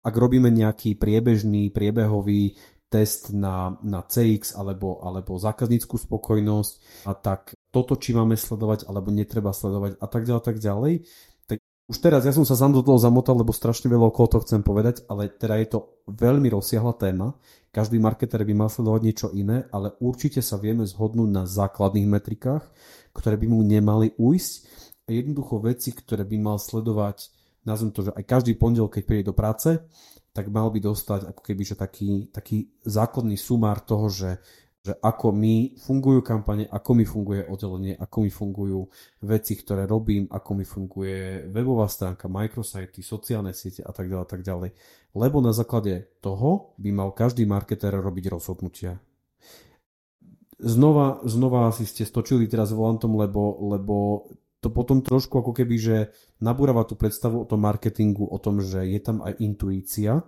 Ak 0.00 0.14
robíme 0.16 0.48
nejaký 0.48 0.96
priebežný, 0.96 1.68
priebehový 1.68 2.56
test 2.88 3.36
na, 3.36 3.76
na 3.84 4.00
CX 4.00 4.56
alebo, 4.56 5.04
alebo 5.04 5.36
zákazníckú 5.36 6.00
spokojnosť, 6.00 7.04
a 7.04 7.12
tak 7.12 7.52
toto, 7.68 8.00
či 8.00 8.16
máme 8.16 8.34
sledovať 8.34 8.88
alebo 8.88 9.12
netreba 9.12 9.52
sledovať 9.52 10.00
a 10.00 10.06
tak 10.08 10.24
ďalej, 10.24 10.42
tak 10.42 10.56
ďalej. 10.56 10.94
Tak 11.44 11.58
už 11.92 11.96
teraz 12.00 12.24
ja 12.24 12.32
som 12.32 12.48
sa 12.48 12.56
sám 12.56 12.72
do 12.72 12.80
toho 12.80 12.96
zamotal, 12.96 13.36
lebo 13.36 13.52
strašne 13.52 13.92
veľa 13.92 14.08
okolo 14.08 14.26
to 14.32 14.44
chcem 14.48 14.64
povedať, 14.64 15.04
ale 15.12 15.28
teda 15.28 15.60
je 15.60 15.68
to 15.76 15.78
veľmi 16.08 16.48
rozsiahla 16.48 16.96
téma. 16.96 17.36
Každý 17.68 18.00
marketer 18.00 18.40
by 18.48 18.54
mal 18.56 18.72
sledovať 18.72 19.00
niečo 19.04 19.28
iné, 19.36 19.68
ale 19.68 19.92
určite 20.00 20.40
sa 20.40 20.56
vieme 20.56 20.88
zhodnúť 20.88 21.28
na 21.28 21.44
základných 21.44 22.08
metrikách, 22.08 22.64
ktoré 23.12 23.36
by 23.36 23.46
mu 23.52 23.60
nemali 23.60 24.16
ujsť 24.16 24.52
jednoducho 25.12 25.60
veci, 25.64 25.96
ktoré 25.96 26.24
by 26.28 26.36
mal 26.36 26.58
sledovať, 26.60 27.32
nazvem 27.64 27.92
to, 27.92 28.08
že 28.08 28.16
aj 28.16 28.24
každý 28.24 28.56
pondelok, 28.56 29.00
keď 29.00 29.02
príde 29.04 29.28
do 29.28 29.36
práce, 29.36 29.76
tak 30.32 30.54
mal 30.54 30.70
by 30.70 30.78
dostať 30.78 31.34
ako 31.34 31.42
keby, 31.42 31.62
že 31.66 31.74
taký, 31.74 32.30
taký 32.30 32.70
základný 32.86 33.34
sumár 33.34 33.82
toho, 33.82 34.06
že, 34.06 34.38
že 34.86 34.94
ako 35.02 35.34
mi 35.34 35.74
fungujú 35.74 36.22
kampane, 36.22 36.70
ako 36.70 36.90
mi 36.94 37.02
funguje 37.02 37.42
oddelenie, 37.50 37.98
ako 37.98 38.16
mi 38.22 38.30
fungujú 38.30 38.80
veci, 39.26 39.58
ktoré 39.58 39.88
robím, 39.90 40.30
ako 40.30 40.50
mi 40.54 40.62
funguje 40.62 41.50
webová 41.50 41.90
stránka, 41.90 42.30
microsajty, 42.30 43.02
sociálne 43.02 43.50
siete 43.50 43.82
a 43.82 43.90
tak 43.90 44.06
ďalej, 44.06 44.26
tak 44.30 44.42
ďalej. 44.46 44.70
Lebo 45.18 45.42
na 45.42 45.50
základe 45.50 46.06
toho 46.22 46.78
by 46.78 46.90
mal 46.94 47.10
každý 47.10 47.42
marketer 47.42 47.98
robiť 47.98 48.30
rozhodnutia. 48.30 49.02
Znova, 50.58 51.22
znova 51.22 51.70
si 51.70 51.86
ste 51.86 52.06
stočili 52.06 52.50
teraz 52.50 52.74
volantom, 52.74 53.14
lebo, 53.14 53.58
lebo 53.74 54.26
to 54.58 54.68
potom 54.74 55.02
trošku 55.02 55.38
ako 55.38 55.54
keby, 55.54 55.76
že 55.78 55.96
nabúrava 56.42 56.82
tú 56.82 56.98
predstavu 56.98 57.42
o 57.42 57.48
tom 57.48 57.62
marketingu, 57.62 58.26
o 58.26 58.38
tom, 58.42 58.58
že 58.58 58.82
je 58.90 59.00
tam 59.02 59.22
aj 59.22 59.38
intuícia, 59.38 60.26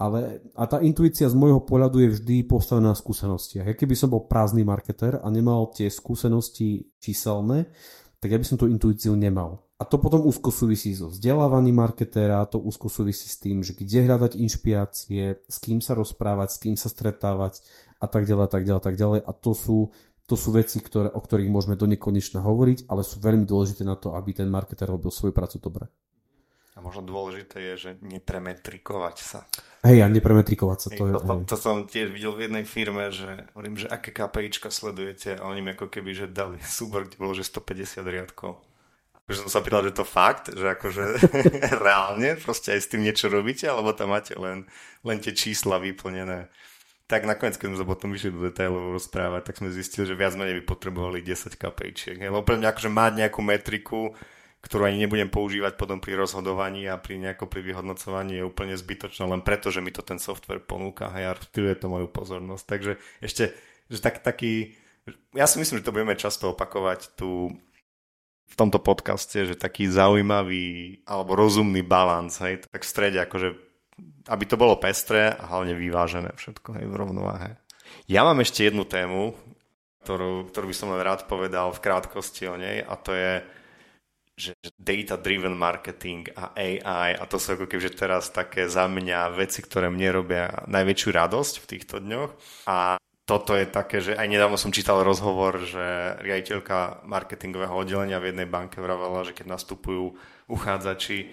ale 0.00 0.40
a 0.56 0.64
tá 0.64 0.80
intuícia 0.80 1.28
z 1.28 1.36
môjho 1.36 1.60
pohľadu 1.60 2.00
je 2.00 2.08
vždy 2.16 2.36
postavená 2.48 2.96
na 2.96 2.96
skúsenostiach. 2.96 3.68
Ja 3.68 3.76
keby 3.76 3.92
som 3.92 4.08
bol 4.08 4.24
prázdny 4.24 4.64
marketer 4.64 5.20
a 5.20 5.28
nemal 5.28 5.68
tie 5.76 5.92
skúsenosti 5.92 6.88
číselné, 6.96 7.68
tak 8.16 8.32
ja 8.32 8.40
by 8.40 8.46
som 8.48 8.56
tú 8.56 8.64
intuíciu 8.64 9.12
nemal. 9.12 9.60
A 9.80 9.88
to 9.88 9.96
potom 9.96 10.24
úzko 10.24 10.52
súvisí 10.52 10.92
so 10.92 11.08
vzdelávaním 11.08 11.80
marketéra, 11.80 12.44
to 12.44 12.60
úzko 12.60 12.92
súvisí 12.92 13.28
s 13.28 13.40
tým, 13.40 13.64
že 13.64 13.72
kde 13.72 14.04
hľadať 14.04 14.36
inšpirácie, 14.36 15.40
s 15.48 15.56
kým 15.56 15.80
sa 15.80 15.96
rozprávať, 15.96 16.48
s 16.52 16.58
kým 16.60 16.76
sa 16.76 16.92
stretávať 16.92 17.64
a 17.96 18.04
tak 18.08 18.28
ďalej, 18.28 18.48
tak 18.52 18.64
ďalej, 18.68 18.82
tak 18.84 18.96
ďalej. 19.00 19.20
A 19.24 19.32
to 19.32 19.52
sú 19.56 19.92
to 20.30 20.38
sú 20.38 20.54
veci, 20.54 20.78
ktoré, 20.78 21.10
o 21.10 21.18
ktorých 21.18 21.50
môžeme 21.50 21.74
do 21.74 21.90
nekonečna 21.90 22.38
hovoriť, 22.38 22.86
ale 22.86 23.02
sú 23.02 23.18
veľmi 23.18 23.42
dôležité 23.42 23.82
na 23.82 23.98
to, 23.98 24.14
aby 24.14 24.30
ten 24.30 24.46
marketer 24.46 24.86
robil 24.86 25.10
svoju 25.10 25.34
prácu 25.34 25.58
dobre. 25.58 25.90
A 26.78 26.78
možno 26.78 27.02
dôležité 27.02 27.58
je, 27.58 27.74
že 27.76 27.90
nepremetrikovať 27.98 29.16
sa. 29.18 29.42
Hej, 29.82 30.00
a 30.00 30.08
nepremetrikovať 30.08 30.78
sa. 30.78 30.88
To, 30.94 31.02
je, 31.02 31.12
to, 31.12 31.20
to, 31.26 31.34
to 31.50 31.56
som 31.58 31.76
tiež 31.90 32.14
videl 32.14 32.30
v 32.38 32.46
jednej 32.46 32.62
firme, 32.62 33.10
že 33.10 33.50
hovorím, 33.58 33.74
že 33.74 33.90
aké 33.90 34.14
KPIčka 34.14 34.70
sledujete 34.70 35.34
a 35.34 35.50
oni 35.50 35.66
mi 35.66 35.74
ako 35.74 35.90
keby, 35.90 36.14
že 36.14 36.26
dali 36.30 36.62
súbor, 36.78 37.10
kde 37.10 37.18
bolo, 37.18 37.34
že 37.34 37.42
150 37.42 38.06
riadkov. 38.06 38.62
Že 39.26 39.46
som 39.46 39.50
sa 39.50 39.60
pýtal, 39.66 39.82
že 39.82 39.98
to 39.98 40.06
fakt, 40.06 40.54
že 40.54 40.62
akože 40.78 41.04
reálne 41.84 42.38
proste 42.38 42.78
aj 42.78 42.80
s 42.86 42.90
tým 42.94 43.02
niečo 43.02 43.26
robíte, 43.26 43.66
alebo 43.66 43.90
tam 43.90 44.14
máte 44.14 44.38
len, 44.38 44.62
len 45.02 45.18
tie 45.18 45.34
čísla 45.34 45.82
vyplnené 45.82 46.50
tak 47.10 47.26
nakoniec, 47.26 47.58
keď 47.58 47.74
sme 47.74 47.80
sa 47.82 47.86
potom 47.90 48.14
vyšli 48.14 48.30
do 48.30 48.46
detailov 48.46 48.94
rozprávať, 48.94 49.50
tak 49.50 49.58
sme 49.58 49.74
zistili, 49.74 50.06
že 50.06 50.14
viac 50.14 50.38
menej 50.38 50.62
by 50.62 50.70
potrebovali 50.70 51.26
10 51.26 51.58
kapejčiek. 51.58 52.22
Lebo 52.22 52.46
pre 52.46 52.54
mňa 52.54 52.70
akože 52.70 52.86
mať 52.86 53.12
nejakú 53.26 53.40
metriku, 53.42 54.14
ktorú 54.62 54.86
ani 54.86 55.02
nebudem 55.02 55.26
používať 55.26 55.74
potom 55.74 55.98
pri 55.98 56.14
rozhodovaní 56.14 56.86
a 56.86 57.00
pri 57.02 57.18
nejako 57.18 57.50
pri 57.50 57.66
vyhodnocovaní 57.66 58.38
je 58.38 58.46
úplne 58.46 58.78
zbytočná 58.78 59.26
len 59.26 59.42
preto, 59.42 59.74
že 59.74 59.82
mi 59.82 59.90
to 59.90 60.06
ten 60.06 60.22
software 60.22 60.62
ponúka 60.62 61.10
a 61.10 61.34
rozptýluje 61.34 61.82
to 61.82 61.90
moju 61.90 62.06
pozornosť. 62.12 62.64
Takže 62.68 62.92
ešte, 63.24 63.56
že 63.90 63.98
tak, 63.98 64.22
taký, 64.22 64.78
ja 65.34 65.50
si 65.50 65.58
myslím, 65.58 65.82
že 65.82 65.86
to 65.88 65.96
budeme 65.96 66.14
často 66.14 66.54
opakovať 66.54 67.18
tu 67.18 67.50
v 68.50 68.54
tomto 68.54 68.82
podcaste, 68.82 69.46
že 69.46 69.58
taký 69.58 69.86
zaujímavý 69.88 71.00
alebo 71.06 71.38
rozumný 71.38 71.80
balans, 71.86 72.36
hej, 72.42 72.66
tak 72.66 72.82
v 72.82 72.90
strede 72.90 73.18
akože, 73.22 73.69
aby 74.28 74.44
to 74.46 74.60
bolo 74.60 74.78
pestré 74.78 75.32
a 75.32 75.44
hlavne 75.50 75.74
vyvážené 75.74 76.34
všetko, 76.36 76.78
hej, 76.80 76.86
v 76.86 76.94
rovnováhe. 76.94 77.58
Ja 78.06 78.22
mám 78.22 78.38
ešte 78.42 78.66
jednu 78.66 78.86
tému, 78.86 79.34
ktorú, 80.06 80.48
ktorú 80.48 80.66
by 80.70 80.76
som 80.76 80.92
len 80.94 81.02
rád 81.02 81.26
povedal 81.28 81.74
v 81.74 81.82
krátkosti 81.82 82.48
o 82.48 82.56
nej 82.56 82.80
a 82.80 82.94
to 82.96 83.12
je 83.12 83.42
že 84.40 84.56
data-driven 84.80 85.52
marketing 85.52 86.32
a 86.32 86.56
AI 86.56 87.12
a 87.12 87.28
to 87.28 87.36
sú 87.36 87.60
ako 87.60 87.68
kebyže 87.68 87.92
teraz 87.92 88.32
také 88.32 88.72
za 88.72 88.88
mňa 88.88 89.36
veci, 89.36 89.60
ktoré 89.60 89.92
mne 89.92 90.08
robia 90.16 90.64
najväčšiu 90.64 91.08
radosť 91.12 91.54
v 91.60 91.68
týchto 91.68 92.00
dňoch 92.00 92.30
a 92.64 92.96
toto 93.28 93.54
je 93.54 93.68
také, 93.68 94.02
že 94.02 94.16
aj 94.16 94.26
nedávno 94.26 94.58
som 94.58 94.74
čítal 94.74 95.06
rozhovor, 95.06 95.62
že 95.62 96.18
riaditeľka 96.24 97.06
marketingového 97.06 97.70
oddelenia 97.70 98.18
v 98.18 98.34
jednej 98.34 98.48
banke 98.48 98.82
vravela, 98.82 99.22
že 99.22 99.36
keď 99.36 99.54
nastupujú 99.54 100.18
uchádzači 100.50 101.30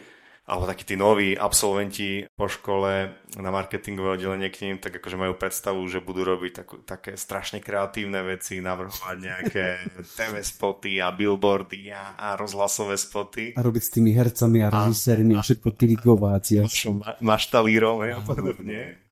alebo 0.48 0.64
takí 0.64 0.88
tí 0.88 0.96
noví 0.96 1.36
absolventi 1.36 2.24
po 2.32 2.48
škole 2.48 3.12
na 3.36 3.52
marketingové 3.52 4.16
oddelenie 4.16 4.48
k 4.48 4.64
ním, 4.64 4.76
tak 4.80 4.96
akože 4.96 5.20
majú 5.20 5.36
predstavu, 5.36 5.84
že 5.92 6.00
budú 6.00 6.24
robiť 6.24 6.52
takú, 6.64 6.76
také 6.88 7.20
strašne 7.20 7.60
kreatívne 7.60 8.24
veci, 8.24 8.64
navrhovať 8.64 9.18
nejaké 9.20 9.66
TV 10.18 10.40
spoty 10.40 11.04
a 11.04 11.12
billboardy 11.12 11.92
a, 11.92 12.16
a 12.16 12.28
rozhlasové 12.40 12.96
spoty. 12.96 13.60
A 13.60 13.62
robiť 13.62 13.84
s 13.84 13.92
tými 13.92 14.16
hercami 14.16 14.64
a 14.64 14.72
režisérmi 14.72 15.36
a, 15.36 15.44
a 15.44 15.46
všetko 15.46 15.76
klikovať. 15.76 16.44
Ja. 16.56 16.64
Ma, 16.96 17.20
maštalírom 17.20 18.08
a 18.08 18.24
podobne. 18.24 19.04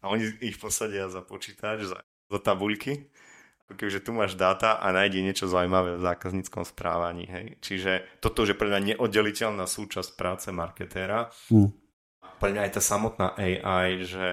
A 0.00 0.14
oni 0.14 0.38
ich 0.38 0.56
posadia 0.62 1.10
za 1.10 1.20
počítač, 1.26 1.90
za, 1.90 1.98
za 2.30 2.38
tabuľky 2.38 3.10
kebyže 3.76 4.04
tu 4.04 4.10
máš 4.16 4.34
dáta 4.34 4.78
a 4.78 4.90
nájde 4.90 5.22
niečo 5.22 5.46
zaujímavé 5.46 5.96
v 5.98 6.04
zákazníckom 6.06 6.64
správaní. 6.66 7.26
Hej. 7.30 7.46
Čiže 7.62 7.92
toto 8.18 8.42
už 8.42 8.54
je 8.54 8.58
pre 8.58 8.70
mňa 8.70 8.80
neoddeliteľná 8.94 9.66
súčasť 9.66 10.18
práce 10.18 10.48
marketéra. 10.50 11.30
Mm. 11.50 11.70
Pre 12.40 12.50
mňa 12.50 12.62
aj 12.66 12.72
tá 12.72 12.82
samotná 12.82 13.26
AI, 13.36 14.04
že 14.04 14.26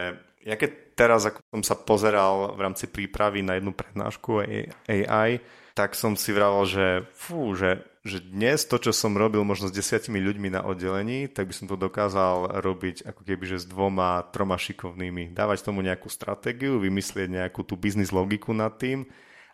ja 0.48 0.56
keď 0.56 0.96
teraz, 0.96 1.28
ako 1.28 1.44
som 1.54 1.62
sa 1.62 1.76
pozeral 1.76 2.56
v 2.56 2.60
rámci 2.64 2.88
prípravy 2.88 3.44
na 3.44 3.60
jednu 3.60 3.76
prednášku 3.76 4.48
AI, 4.88 5.44
tak 5.78 5.94
som 5.94 6.18
si 6.18 6.34
vravel, 6.34 6.66
že 6.66 6.86
fú, 7.14 7.54
že, 7.54 7.86
že 8.02 8.18
dnes 8.24 8.66
to, 8.66 8.82
čo 8.82 8.90
som 8.90 9.14
robil 9.14 9.46
možno 9.46 9.70
s 9.70 9.76
desiatimi 9.78 10.18
ľuďmi 10.18 10.50
na 10.58 10.66
oddelení, 10.66 11.30
tak 11.30 11.52
by 11.52 11.54
som 11.54 11.70
to 11.70 11.78
dokázal 11.78 12.64
robiť 12.66 13.06
ako 13.06 13.22
keby, 13.22 13.46
že 13.46 13.62
s 13.62 13.70
dvoma, 13.70 14.26
troma 14.34 14.58
šikovnými. 14.58 15.38
Dávať 15.38 15.70
tomu 15.70 15.86
nejakú 15.86 16.10
stratégiu, 16.10 16.82
vymyslieť 16.82 17.30
nejakú 17.30 17.62
tú 17.62 17.78
biznis 17.78 18.10
logiku 18.10 18.58
nad 18.58 18.74
tým 18.80 19.06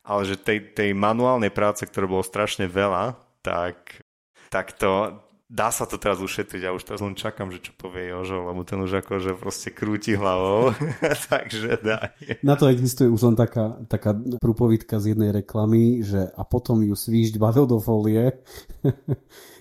ale 0.03 0.21
že 0.27 0.35
tej, 0.35 0.75
tej 0.75 0.91
manuálnej 0.91 1.49
práce, 1.49 1.87
ktoré 1.87 2.05
bolo 2.05 2.23
strašne 2.23 2.67
veľa, 2.67 3.15
tak, 3.39 4.03
tak 4.51 4.75
to, 4.75 5.23
dá 5.53 5.69
sa 5.69 5.85
to 5.85 5.95
teraz 5.95 6.19
ušetriť. 6.19 6.65
A 6.65 6.75
už 6.75 6.83
teraz 6.83 6.99
len 6.99 7.15
čakám, 7.15 7.53
že 7.53 7.63
čo 7.63 7.71
povie 7.77 8.09
Jožo, 8.09 8.43
lebo 8.43 8.65
ten 8.67 8.81
už 8.81 9.05
akože 9.05 9.37
proste 9.37 9.69
krúti 9.69 10.17
hlavou, 10.17 10.73
takže 11.31 11.79
dá. 11.79 12.11
Na 12.41 12.57
to 12.57 12.67
existuje 12.67 13.07
už 13.07 13.31
len 13.31 13.35
taká, 13.37 13.77
taká 13.85 14.11
prúpovidka 14.41 14.97
z 14.97 15.15
jednej 15.15 15.31
reklamy, 15.31 16.01
že 16.01 16.33
a 16.33 16.41
potom 16.43 16.81
ju 16.81 16.97
svížď 16.97 17.37
bavil 17.37 17.69
do 17.69 17.77
folie 17.77 18.33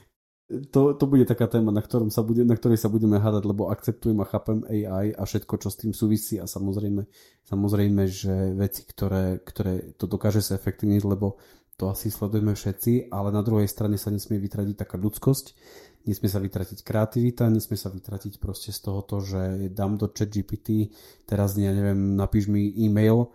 to, 0.70 0.92
to 0.94 1.04
bude 1.08 1.24
taká 1.24 1.48
téma, 1.48 1.72
na, 1.72 1.80
ktorom 1.80 2.12
sa 2.12 2.20
bude, 2.20 2.44
na 2.44 2.52
ktorej 2.52 2.76
sa 2.76 2.92
budeme 2.92 3.16
hádať, 3.16 3.44
lebo 3.48 3.72
akceptujem 3.72 4.18
a 4.20 4.28
chápem 4.28 4.60
AI 4.68 5.16
a 5.16 5.22
všetko, 5.24 5.54
čo 5.56 5.68
s 5.72 5.80
tým 5.80 5.96
súvisí 5.96 6.36
a 6.36 6.44
samozrejme, 6.44 7.08
samozrejme 7.48 8.02
že 8.04 8.52
veci, 8.52 8.84
ktoré, 8.84 9.40
ktoré 9.40 9.96
to 9.96 10.04
dokáže 10.04 10.44
sa 10.44 10.58
efektívniť, 10.58 11.02
lebo 11.08 11.40
to 11.80 11.88
asi 11.88 12.12
sledujeme 12.12 12.52
všetci, 12.52 13.08
ale 13.08 13.32
na 13.32 13.40
druhej 13.40 13.66
strane 13.66 13.96
sa 13.96 14.12
nesmie 14.12 14.36
vytratiť 14.36 14.76
taká 14.76 15.00
ľudskosť, 15.00 15.46
nesmie 16.04 16.28
sa 16.28 16.38
vytratiť 16.38 16.84
kreativita, 16.84 17.48
nesmie 17.48 17.80
sa 17.80 17.88
vytratiť 17.88 18.36
proste 18.36 18.70
z 18.70 18.80
tohoto, 18.82 19.24
že 19.24 19.72
dám 19.72 19.96
do 19.96 20.12
chat 20.12 20.28
GPT, 20.28 20.92
teraz 21.24 21.56
ja 21.56 21.72
neviem, 21.72 22.14
napíš 22.14 22.52
mi 22.52 22.68
e-mail, 22.76 23.32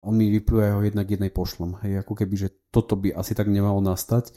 on 0.00 0.14
mi 0.14 0.30
vypluje 0.30 0.68
ho 0.72 0.80
jednak 0.80 1.10
jednej 1.10 1.28
pošlom. 1.34 1.82
Hej, 1.82 2.06
ako 2.06 2.14
keby, 2.14 2.34
že 2.38 2.48
toto 2.70 2.94
by 2.94 3.18
asi 3.18 3.34
tak 3.34 3.50
nemalo 3.50 3.82
nastať 3.82 4.30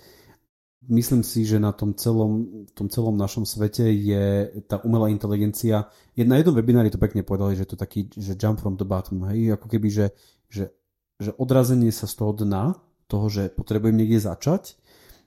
myslím 0.89 1.21
si, 1.21 1.45
že 1.45 1.61
na 1.61 1.69
tom 1.69 1.93
celom, 1.93 2.65
tom 2.73 2.89
celom 2.89 3.13
našom 3.13 3.45
svete 3.45 3.85
je 3.85 4.49
tá 4.65 4.81
umelá 4.81 5.13
inteligencia. 5.13 5.91
Na 6.17 6.41
jednom 6.41 6.57
webinári 6.57 6.89
to 6.89 6.97
pekne 6.97 7.21
povedali, 7.21 7.53
že 7.53 7.69
to 7.69 7.77
taký, 7.77 8.09
že 8.09 8.33
jump 8.33 8.57
from 8.57 8.79
the 8.79 8.87
bottom, 8.87 9.21
hej, 9.29 9.53
ako 9.53 9.67
keby, 9.69 9.87
že, 9.93 10.07
že, 10.49 10.73
že 11.21 11.31
odrazenie 11.37 11.93
sa 11.93 12.09
z 12.09 12.17
toho 12.17 12.33
dna, 12.33 12.81
toho, 13.05 13.27
že 13.29 13.51
potrebujem 13.51 13.99
niekde 13.99 14.23
začať 14.23 14.79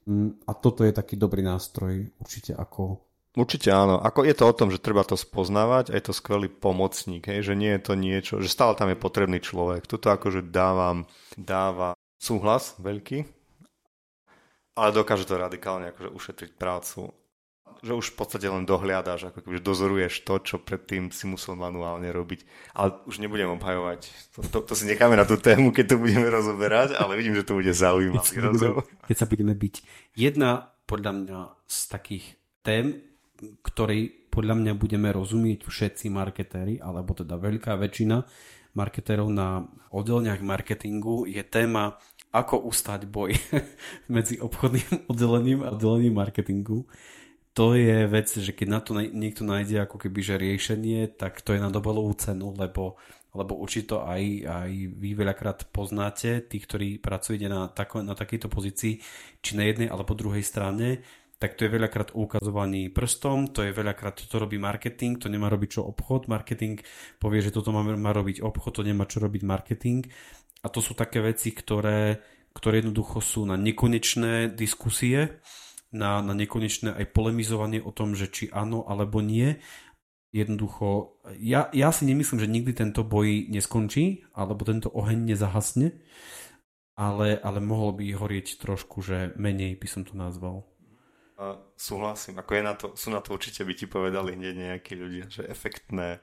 mm, 0.08 0.48
a 0.48 0.52
toto 0.56 0.82
je 0.82 0.92
taký 0.96 1.20
dobrý 1.20 1.44
nástroj 1.44 2.10
určite 2.18 2.56
ako 2.56 3.04
Určite 3.34 3.74
áno. 3.74 3.98
Ako 3.98 4.22
je 4.22 4.30
to 4.30 4.46
o 4.46 4.54
tom, 4.54 4.70
že 4.70 4.78
treba 4.78 5.02
to 5.02 5.18
spoznávať 5.18 5.90
a 5.90 5.98
je 5.98 6.06
to 6.06 6.14
skvelý 6.14 6.46
pomocník, 6.46 7.26
hej? 7.26 7.42
že 7.42 7.58
nie 7.58 7.74
je 7.74 7.82
to 7.82 7.98
niečo, 7.98 8.38
že 8.38 8.46
stále 8.46 8.78
tam 8.78 8.94
je 8.94 8.94
potrebný 8.94 9.42
človek. 9.42 9.90
Tuto 9.90 10.14
akože 10.14 10.54
dávam, 10.54 11.10
dáva 11.34 11.98
súhlas 12.14 12.78
veľký, 12.78 13.26
ale 14.74 14.90
dokáže 14.90 15.26
to 15.26 15.38
radikálne 15.38 15.90
akože 15.94 16.10
ušetriť 16.10 16.50
prácu. 16.58 17.14
Že 17.84 18.00
už 18.00 18.06
v 18.12 18.16
podstate 18.16 18.48
len 18.48 18.64
dohliadaš, 18.64 19.28
ako 19.28 19.44
keby 19.44 19.60
dozoruješ 19.60 20.24
to, 20.24 20.40
čo 20.40 20.56
predtým 20.56 21.12
si 21.12 21.28
musel 21.28 21.52
manuálne 21.52 22.08
robiť. 22.08 22.72
Ale 22.72 22.96
už 23.04 23.20
nebudem 23.20 23.52
obhajovať. 23.60 24.08
To, 24.34 24.40
to, 24.40 24.58
to 24.64 24.72
si 24.72 24.88
necháme 24.88 25.20
na 25.20 25.28
tú 25.28 25.36
tému, 25.36 25.68
keď 25.68 25.94
to 25.94 25.96
budeme 26.00 26.24
rozoberať, 26.32 26.96
ale 26.96 27.20
vidím, 27.20 27.36
že 27.36 27.44
to 27.44 27.60
bude 27.60 27.68
zaujímavý 27.68 28.36
rozhovor. 28.40 28.88
Keď 29.04 29.16
sa 29.20 29.28
budeme 29.28 29.52
byť. 29.52 29.74
Jedna 30.16 30.72
podľa 30.88 31.12
mňa 31.12 31.38
z 31.68 31.78
takých 31.92 32.24
tém, 32.64 33.04
ktorej 33.60 34.32
podľa 34.32 34.54
mňa 34.64 34.72
budeme 34.80 35.12
rozumieť 35.12 35.68
všetci 35.68 36.08
marketéri, 36.08 36.80
alebo 36.80 37.12
teda 37.12 37.36
veľká 37.36 37.76
väčšina 37.76 38.24
marketérov 38.74 39.30
na 39.30 39.62
oddeleniach 39.94 40.42
marketingu 40.42 41.30
je 41.30 41.38
téma 41.46 41.94
ako 42.34 42.66
ustať 42.66 43.06
boj 43.06 43.38
medzi 44.14 44.42
obchodným 44.42 45.06
oddelením 45.10 45.62
a 45.62 45.70
oddelením 45.70 46.18
marketingu. 46.18 46.90
To 47.54 47.78
je 47.78 48.10
vec, 48.10 48.26
že 48.26 48.50
keď 48.50 48.66
na 48.66 48.80
to 48.82 48.98
niekto 48.98 49.46
nájde 49.46 49.86
ako 49.86 50.02
keby 50.02 50.18
že 50.26 50.42
riešenie, 50.42 51.14
tak 51.14 51.38
to 51.38 51.54
je 51.54 51.62
na 51.62 51.70
dobolovú 51.70 52.10
cenu, 52.18 52.50
lebo, 52.58 52.98
lebo 53.30 53.54
určite 53.54 53.94
aj, 53.94 54.22
aj 54.42 54.70
vy 54.90 55.14
veľakrát 55.14 55.70
poznáte, 55.70 56.42
tí, 56.50 56.58
ktorí 56.58 56.98
pracujete 56.98 57.46
na, 57.46 57.70
tako, 57.70 58.02
na 58.02 58.18
takejto 58.18 58.50
pozícii, 58.50 58.98
či 59.38 59.54
na 59.54 59.70
jednej 59.70 59.86
alebo 59.86 60.18
druhej 60.18 60.42
strane, 60.42 61.06
tak 61.44 61.60
to 61.60 61.68
je 61.68 61.76
veľakrát 61.76 62.16
ukazovaný 62.16 62.88
prstom, 62.88 63.52
to 63.52 63.68
je 63.68 63.76
veľakrát, 63.76 64.16
toto 64.16 64.40
robí 64.40 64.56
marketing, 64.56 65.20
to 65.20 65.28
nemá 65.28 65.52
robiť 65.52 65.76
čo 65.76 65.84
obchod, 65.84 66.24
marketing 66.24 66.80
povie, 67.20 67.44
že 67.44 67.52
toto 67.52 67.68
má, 67.68 67.84
má 67.84 68.16
robiť 68.16 68.40
obchod, 68.40 68.80
to 68.80 68.82
nemá 68.88 69.04
čo 69.04 69.20
robiť 69.20 69.44
marketing 69.44 70.08
a 70.64 70.72
to 70.72 70.80
sú 70.80 70.96
také 70.96 71.20
veci, 71.20 71.52
ktoré, 71.52 72.24
ktoré 72.56 72.80
jednoducho 72.80 73.20
sú 73.20 73.44
na 73.44 73.60
nekonečné 73.60 74.56
diskusie, 74.56 75.44
na, 75.92 76.24
na 76.24 76.32
nekonečné 76.32 76.96
aj 76.96 77.12
polemizovanie 77.12 77.84
o 77.84 77.92
tom, 77.92 78.16
že 78.16 78.32
či 78.32 78.48
áno 78.48 78.88
alebo 78.88 79.20
nie. 79.20 79.60
Jednoducho, 80.32 81.20
ja, 81.36 81.68
ja 81.76 81.92
si 81.92 82.08
nemyslím, 82.08 82.40
že 82.40 82.48
nikdy 82.48 82.72
tento 82.72 83.04
boj 83.04 83.52
neskončí, 83.52 84.24
alebo 84.32 84.64
tento 84.64 84.88
oheň 84.90 85.30
nezahasne, 85.30 85.94
ale, 86.96 87.38
ale 87.38 87.58
mohol 87.60 87.94
by 87.94 88.16
horieť 88.16 88.58
trošku, 88.58 89.04
že 89.04 89.36
menej 89.38 89.78
by 89.78 89.86
som 89.86 90.02
to 90.02 90.16
nazval. 90.18 90.73
A 91.34 91.58
súhlasím, 91.74 92.38
ako 92.38 92.50
je 92.54 92.62
na 92.62 92.74
to, 92.78 92.86
sú 92.94 93.10
na 93.10 93.18
to 93.18 93.34
určite 93.34 93.66
by 93.66 93.74
ti 93.74 93.90
povedali 93.90 94.38
hneď 94.38 94.54
nejakí 94.54 94.94
ľudia, 94.94 95.26
že 95.26 95.42
efektné 95.50 96.22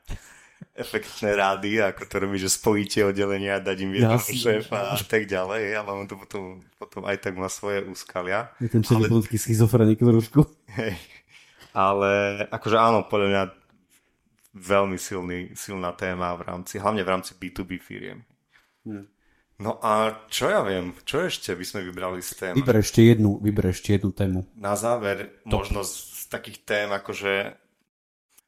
efektné 0.76 1.36
rády, 1.36 1.82
ako 1.82 2.06
to 2.06 2.16
robí, 2.22 2.38
že 2.38 2.50
spojíte 2.50 3.02
oddelenia, 3.06 3.60
dať 3.60 3.78
im 3.82 3.92
jedného 3.98 4.22
šéfa 4.22 4.94
a 4.94 4.98
tak 4.98 5.26
ďalej, 5.26 5.74
ale 5.74 5.90
on 5.90 6.06
to 6.06 6.16
potom, 6.16 6.62
potom 6.78 7.02
aj 7.06 7.18
tak 7.18 7.34
má 7.36 7.50
svoje 7.50 7.84
úskalia. 7.86 8.54
Je 8.62 8.70
ten 8.70 8.86
ale... 8.94 9.10
schizofrenik 9.36 10.00
trošku. 10.00 10.46
Hej. 10.78 10.96
Ale 11.72 12.44
akože 12.52 12.78
áno, 12.78 13.08
podľa 13.08 13.28
mňa 13.28 13.44
veľmi 14.52 14.98
silný, 15.00 15.56
silná 15.56 15.96
téma 15.96 16.36
v 16.36 16.44
rámci, 16.44 16.76
hlavne 16.78 17.04
v 17.08 17.12
rámci 17.12 17.32
B2B 17.40 17.80
firiem. 17.80 18.28
Hmm. 18.84 19.08
No 19.62 19.78
a 19.78 20.26
čo 20.26 20.50
ja 20.50 20.66
viem, 20.66 20.98
čo 21.06 21.22
ešte 21.22 21.54
by 21.54 21.62
sme 21.62 21.86
vybrali 21.86 22.18
z 22.26 22.32
tém? 22.34 22.54
Vyber 22.58 22.82
ešte 22.82 23.06
jednu, 23.06 23.38
vyber 23.38 23.70
ešte 23.70 23.94
jednu 23.94 24.10
tému. 24.10 24.50
Na 24.58 24.74
záver, 24.74 25.38
to. 25.46 25.62
možno 25.62 25.86
z, 25.86 25.94
z 25.94 26.24
takých 26.34 26.66
tém, 26.66 26.90
akože 26.90 27.54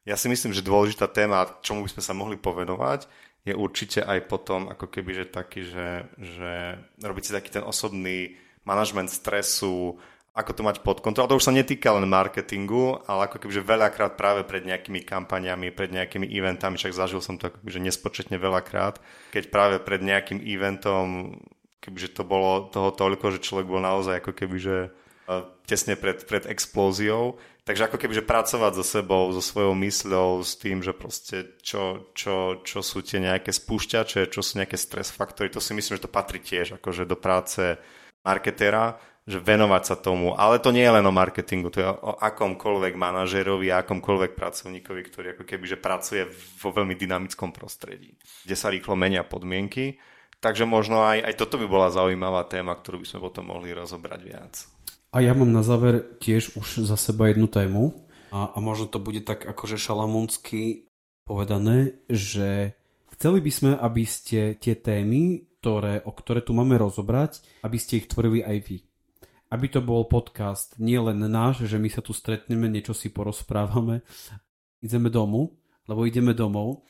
ja 0.04 0.16
si 0.18 0.26
myslím, 0.26 0.50
že 0.50 0.66
dôležitá 0.66 1.06
téma, 1.06 1.46
čomu 1.62 1.86
by 1.86 1.94
sme 1.94 2.02
sa 2.02 2.18
mohli 2.18 2.34
povenovať, 2.34 3.06
je 3.46 3.54
určite 3.54 4.02
aj 4.02 4.26
potom 4.26 4.66
ako 4.66 4.90
keby, 4.90 5.22
že 5.22 5.24
taký, 5.30 5.62
že, 5.62 6.10
že 6.18 6.82
robiť 6.98 7.22
si 7.24 7.32
taký 7.32 7.50
ten 7.54 7.64
osobný 7.64 8.34
manažment 8.66 9.12
stresu, 9.12 10.00
ako 10.34 10.50
to 10.50 10.62
mať 10.66 10.82
pod 10.82 10.98
kontrolou. 10.98 11.30
To 11.30 11.38
už 11.38 11.46
sa 11.46 11.54
netýka 11.54 11.94
len 11.94 12.10
marketingu, 12.10 12.98
ale 13.06 13.30
ako 13.30 13.38
kebyže 13.38 13.62
veľakrát 13.62 14.18
práve 14.18 14.42
pred 14.42 14.66
nejakými 14.66 15.06
kampaniami, 15.06 15.70
pred 15.70 15.94
nejakými 15.94 16.26
eventami, 16.26 16.74
však 16.74 16.90
zažil 16.90 17.22
som 17.22 17.38
to 17.38 17.54
akože 17.54 17.78
nespočetne 17.78 18.34
veľakrát, 18.34 18.98
keď 19.30 19.44
práve 19.54 19.76
pred 19.78 20.02
nejakým 20.02 20.42
eventom, 20.42 21.38
kebyže 21.78 22.18
to 22.18 22.26
bolo 22.26 22.66
toho 22.66 22.90
toľko, 22.90 23.38
že 23.38 23.46
človek 23.46 23.70
bol 23.70 23.78
naozaj 23.78 24.18
ako 24.18 24.34
kebyže 24.34 24.78
e, 24.82 24.90
tesne 25.70 25.94
pred, 25.94 26.26
pred 26.26 26.50
explóziou, 26.50 27.38
Takže 27.64 27.88
ako 27.88 27.96
keby, 27.96 28.20
že 28.20 28.28
pracovať 28.28 28.76
so 28.76 28.84
sebou, 28.84 29.32
so 29.32 29.40
svojou 29.40 29.72
mysľou, 29.72 30.44
s 30.44 30.52
tým, 30.60 30.84
že 30.84 30.92
proste 30.92 31.56
čo, 31.64 32.12
čo, 32.12 32.60
čo 32.60 32.84
sú 32.84 33.00
tie 33.00 33.24
nejaké 33.24 33.56
spúšťače, 33.56 34.28
čo 34.28 34.44
sú 34.44 34.60
nejaké 34.60 34.76
stres 34.76 35.08
faktory, 35.08 35.48
to 35.48 35.64
si 35.64 35.72
myslím, 35.72 35.96
že 35.96 36.04
to 36.04 36.12
patrí 36.12 36.44
tiež 36.44 36.76
akože 36.76 37.08
do 37.08 37.16
práce 37.16 37.80
marketéra, 38.20 39.00
že 39.24 39.40
venovať 39.40 39.82
sa 39.88 39.96
tomu. 39.96 40.36
Ale 40.36 40.60
to 40.60 40.68
nie 40.68 40.84
je 40.84 40.94
len 41.00 41.04
o 41.08 41.12
marketingu, 41.12 41.72
to 41.72 41.80
je 41.80 41.88
o 41.88 42.12
akomkoľvek 42.20 42.92
manažerovi 42.92 43.72
akomkoľvek 43.72 44.36
pracovníkovi, 44.36 45.00
ktorý 45.08 45.26
ako 45.32 45.44
keby, 45.48 45.64
že 45.64 45.80
pracuje 45.80 46.28
vo 46.60 46.70
veľmi 46.70 46.92
dynamickom 46.92 47.48
prostredí, 47.56 48.20
kde 48.44 48.56
sa 48.56 48.68
rýchlo 48.68 48.92
menia 48.94 49.24
podmienky. 49.24 49.96
Takže 50.44 50.68
možno 50.68 51.00
aj, 51.08 51.24
aj 51.24 51.34
toto 51.40 51.56
by 51.56 51.64
bola 51.64 51.88
zaujímavá 51.88 52.44
téma, 52.44 52.76
ktorú 52.76 53.00
by 53.00 53.06
sme 53.08 53.24
potom 53.24 53.48
mohli 53.48 53.72
rozobrať 53.72 54.20
viac. 54.20 54.54
A 55.08 55.24
ja 55.24 55.32
mám 55.32 55.48
na 55.48 55.64
záver 55.64 56.20
tiež 56.20 56.52
už 56.60 56.84
za 56.84 57.00
seba 57.00 57.32
jednu 57.32 57.48
tému 57.48 57.96
a, 58.28 58.52
a 58.52 58.58
možno 58.60 58.90
to 58.90 59.00
bude 59.00 59.24
tak 59.24 59.46
akože 59.46 59.80
šalamúnsky 59.80 60.90
povedané, 61.24 61.96
že 62.12 62.76
chceli 63.16 63.40
by 63.40 63.50
sme, 63.54 63.72
aby 63.78 64.04
ste 64.04 64.58
tie 64.60 64.76
témy, 64.76 65.48
ktoré, 65.64 66.04
o 66.04 66.12
ktoré 66.12 66.44
tu 66.44 66.52
máme 66.52 66.76
rozobrať, 66.76 67.40
aby 67.64 67.78
ste 67.80 68.04
ich 68.04 68.10
tvorili 68.12 68.44
aj 68.44 68.58
vy. 68.68 68.78
Aby 69.54 69.70
to 69.70 69.78
bol 69.86 70.02
podcast 70.10 70.74
nie 70.82 70.98
len 70.98 71.22
náš, 71.30 71.70
že 71.70 71.78
my 71.78 71.86
sa 71.86 72.02
tu 72.02 72.10
stretneme, 72.10 72.66
niečo 72.66 72.90
si 72.90 73.14
porozprávame, 73.14 74.02
ideme 74.82 75.14
domu, 75.14 75.54
lebo 75.86 76.02
ideme 76.02 76.34
domov, 76.34 76.82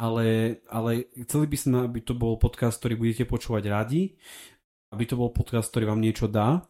ale, 0.00 0.58
ale 0.72 1.12
chceli 1.28 1.44
by 1.44 1.56
sme, 1.60 1.76
aby 1.84 2.00
to 2.00 2.16
bol 2.16 2.40
podcast, 2.40 2.80
ktorý 2.80 2.96
budete 2.96 3.28
počúvať 3.28 3.68
radi, 3.68 4.16
aby 4.96 5.04
to 5.04 5.20
bol 5.20 5.28
podcast, 5.28 5.68
ktorý 5.68 5.92
vám 5.92 6.00
niečo 6.00 6.24
dá 6.24 6.64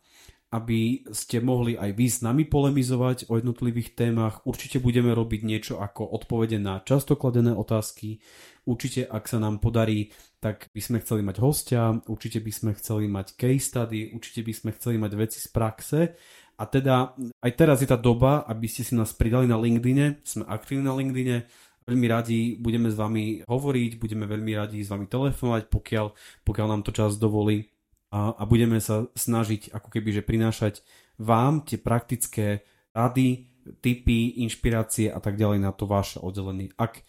aby 0.47 1.03
ste 1.11 1.43
mohli 1.43 1.75
aj 1.75 1.91
vy 1.99 2.07
s 2.07 2.23
nami 2.23 2.47
polemizovať 2.47 3.27
o 3.27 3.35
jednotlivých 3.35 3.99
témach. 3.99 4.47
Určite 4.47 4.79
budeme 4.79 5.11
robiť 5.11 5.43
niečo 5.43 5.83
ako 5.83 6.07
odpovede 6.07 6.63
na 6.63 6.79
často 6.87 7.19
kladené 7.19 7.51
otázky. 7.51 8.23
Určite, 8.63 9.11
ak 9.11 9.27
sa 9.27 9.43
nám 9.43 9.59
podarí, 9.59 10.15
tak 10.47 10.71
by 10.71 10.79
sme 10.79 11.03
chceli 11.03 11.27
mať 11.27 11.43
hostia, 11.43 11.91
určite 12.07 12.39
by 12.39 12.53
sme 12.55 12.71
chceli 12.79 13.11
mať 13.11 13.35
case 13.35 13.67
study, 13.67 14.15
určite 14.15 14.47
by 14.47 14.53
sme 14.55 14.71
chceli 14.79 14.97
mať 15.03 15.13
veci 15.19 15.43
z 15.43 15.49
praxe. 15.51 16.15
A 16.57 16.63
teda 16.71 17.19
aj 17.19 17.53
teraz 17.59 17.83
je 17.83 17.91
tá 17.91 17.99
doba, 17.99 18.47
aby 18.47 18.71
ste 18.71 18.87
si 18.87 18.95
nás 18.95 19.11
pridali 19.11 19.51
na 19.51 19.59
LinkedIne, 19.59 20.23
sme 20.23 20.47
aktívni 20.47 20.87
na 20.87 20.95
LinkedIne, 20.95 21.51
veľmi 21.83 22.07
radi 22.07 22.55
budeme 22.63 22.87
s 22.87 22.95
vami 22.95 23.43
hovoriť, 23.43 23.99
budeme 23.99 24.31
veľmi 24.31 24.53
radi 24.55 24.79
s 24.87 24.89
vami 24.89 25.11
telefonovať, 25.11 25.67
pokiaľ, 25.67 26.07
pokiaľ 26.47 26.67
nám 26.71 26.83
to 26.87 26.95
čas 26.95 27.19
dovolí 27.19 27.75
a, 28.15 28.39
a 28.39 28.43
budeme 28.47 28.79
sa 28.79 29.11
snažiť 29.19 29.75
ako 29.75 29.89
keby, 29.91 30.15
že 30.15 30.23
prinášať 30.23 30.87
vám 31.19 31.67
tie 31.67 31.77
praktické 31.83 32.63
rady, 32.95 33.51
typy, 33.83 34.39
inšpirácie 34.47 35.11
a 35.11 35.19
tak 35.19 35.35
ďalej 35.35 35.59
na 35.59 35.75
to 35.75 35.91
vaše 35.91 36.23
oddelenie. 36.23 36.71
Ak 36.79 37.03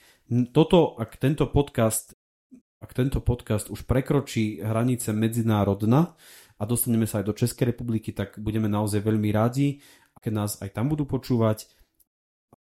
toto, 0.51 0.97
ak 0.97 1.21
tento 1.21 1.45
podcast 1.47 2.17
ak 2.77 2.91
tento 2.93 3.19
podcast 3.21 3.73
už 3.73 3.89
prekročí 3.89 4.61
hranice 4.61 5.09
medzinárodna 5.13 6.13
a 6.57 6.63
dostaneme 6.65 7.09
sa 7.09 7.21
aj 7.21 7.25
do 7.25 7.37
Českej 7.37 7.73
republiky, 7.73 8.13
tak 8.13 8.37
budeme 8.37 8.69
naozaj 8.69 9.01
veľmi 9.01 9.29
radi, 9.33 9.81
keď 10.21 10.31
nás 10.33 10.51
aj 10.61 10.73
tam 10.77 10.89
budú 10.89 11.09
počúvať. 11.09 11.69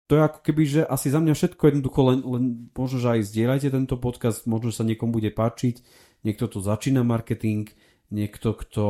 To 0.06 0.14
je 0.14 0.22
ako 0.22 0.40
keby, 0.40 0.62
že 0.64 0.82
asi 0.86 1.10
za 1.10 1.18
mňa 1.18 1.34
všetko 1.34 1.62
jednoducho, 1.66 2.00
len, 2.06 2.18
len 2.22 2.44
možno, 2.70 3.02
že 3.02 3.08
aj 3.18 3.26
zdieľajte 3.26 3.68
tento 3.74 3.96
podcast, 3.98 4.46
možno 4.46 4.70
sa 4.70 4.86
niekomu 4.86 5.18
bude 5.18 5.34
páčiť, 5.34 5.82
niekto 6.22 6.46
tu 6.46 6.62
začína 6.62 7.02
marketing, 7.02 7.66
niekto, 8.14 8.54
kto 8.54 8.84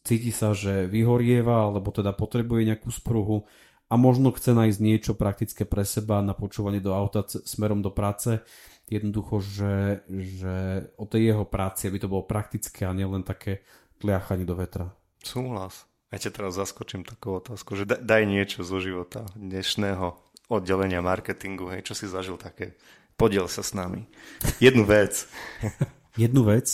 cíti 0.00 0.32
sa, 0.32 0.56
že 0.56 0.88
vyhorieva, 0.88 1.68
alebo 1.68 1.92
teda 1.92 2.16
potrebuje 2.16 2.64
nejakú 2.64 2.88
spruhu 2.88 3.44
a 3.92 3.94
možno 4.00 4.32
chce 4.32 4.56
nájsť 4.56 4.78
niečo 4.80 5.12
praktické 5.12 5.68
pre 5.68 5.84
seba 5.84 6.24
na 6.24 6.32
počúvanie 6.32 6.80
do 6.80 6.96
auta 6.96 7.28
smerom 7.28 7.84
do 7.84 7.92
práce. 7.92 8.40
Jednoducho, 8.88 9.44
že, 9.44 10.00
že 10.08 10.88
o 10.96 11.04
tej 11.04 11.36
jeho 11.36 11.44
práci, 11.44 11.92
aby 11.92 12.00
to 12.00 12.08
bolo 12.08 12.24
praktické 12.24 12.88
a 12.88 12.96
nielen 12.96 13.20
také 13.20 13.60
tliachanie 14.00 14.48
do 14.48 14.56
vetra. 14.56 14.96
Súhlas. 15.20 15.84
Ja 16.08 16.16
ťa 16.16 16.32
teraz 16.32 16.56
zaskočím 16.56 17.04
takú 17.04 17.36
otázku, 17.36 17.76
že 17.76 17.84
daj 17.84 18.24
niečo 18.24 18.64
zo 18.64 18.80
života 18.80 19.28
dnešného 19.36 20.16
oddelenia 20.48 21.04
marketingu, 21.04 21.68
hej, 21.72 21.84
čo 21.84 21.92
si 21.92 22.08
zažil 22.08 22.40
také. 22.40 22.80
Podiel 23.20 23.44
sa 23.44 23.60
s 23.60 23.76
nami. 23.76 24.08
Jednu 24.56 24.88
vec. 24.88 25.28
Jednu 26.20 26.48
vec? 26.48 26.68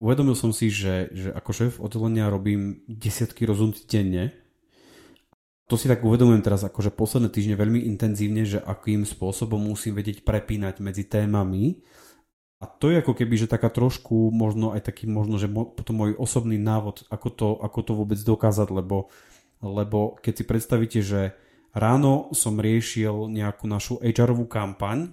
Uvedomil 0.00 0.36
som 0.36 0.52
si, 0.56 0.72
že, 0.72 1.12
že 1.12 1.28
ako 1.28 1.50
šéf 1.52 1.72
oddelenia 1.76 2.32
robím 2.32 2.80
desiatky 2.88 3.44
rozhodnutí 3.44 3.84
denne. 3.84 4.32
To 5.68 5.76
si 5.76 5.84
tak 5.84 6.00
uvedomujem 6.00 6.40
teraz 6.40 6.64
akože 6.64 6.96
posledné 6.96 7.28
týždne 7.28 7.60
veľmi 7.60 7.84
intenzívne, 7.84 8.48
že 8.48 8.56
akým 8.56 9.04
spôsobom 9.04 9.60
musím 9.60 10.00
vedieť 10.00 10.24
prepínať 10.24 10.80
medzi 10.80 11.04
témami. 11.04 11.84
A 12.58 12.64
to 12.64 12.88
je 12.88 13.04
ako 13.04 13.12
keby, 13.12 13.36
že 13.36 13.52
taká 13.52 13.68
trošku, 13.68 14.32
možno 14.32 14.72
aj 14.72 14.88
taký, 14.88 15.04
možno, 15.04 15.36
že 15.36 15.46
mo, 15.46 15.68
potom 15.68 16.00
môj 16.00 16.16
osobný 16.16 16.56
návod, 16.56 17.04
ako 17.12 17.28
to, 17.30 17.48
ako 17.60 17.80
to 17.84 17.92
vôbec 17.94 18.18
dokázať, 18.18 18.68
lebo, 18.72 19.12
lebo 19.60 20.16
keď 20.18 20.32
si 20.40 20.44
predstavíte, 20.48 21.00
že 21.04 21.36
ráno 21.76 22.32
som 22.32 22.56
riešil 22.56 23.28
nejakú 23.28 23.68
našu 23.68 24.00
HR-ovú 24.00 24.48
kampaň, 24.48 25.12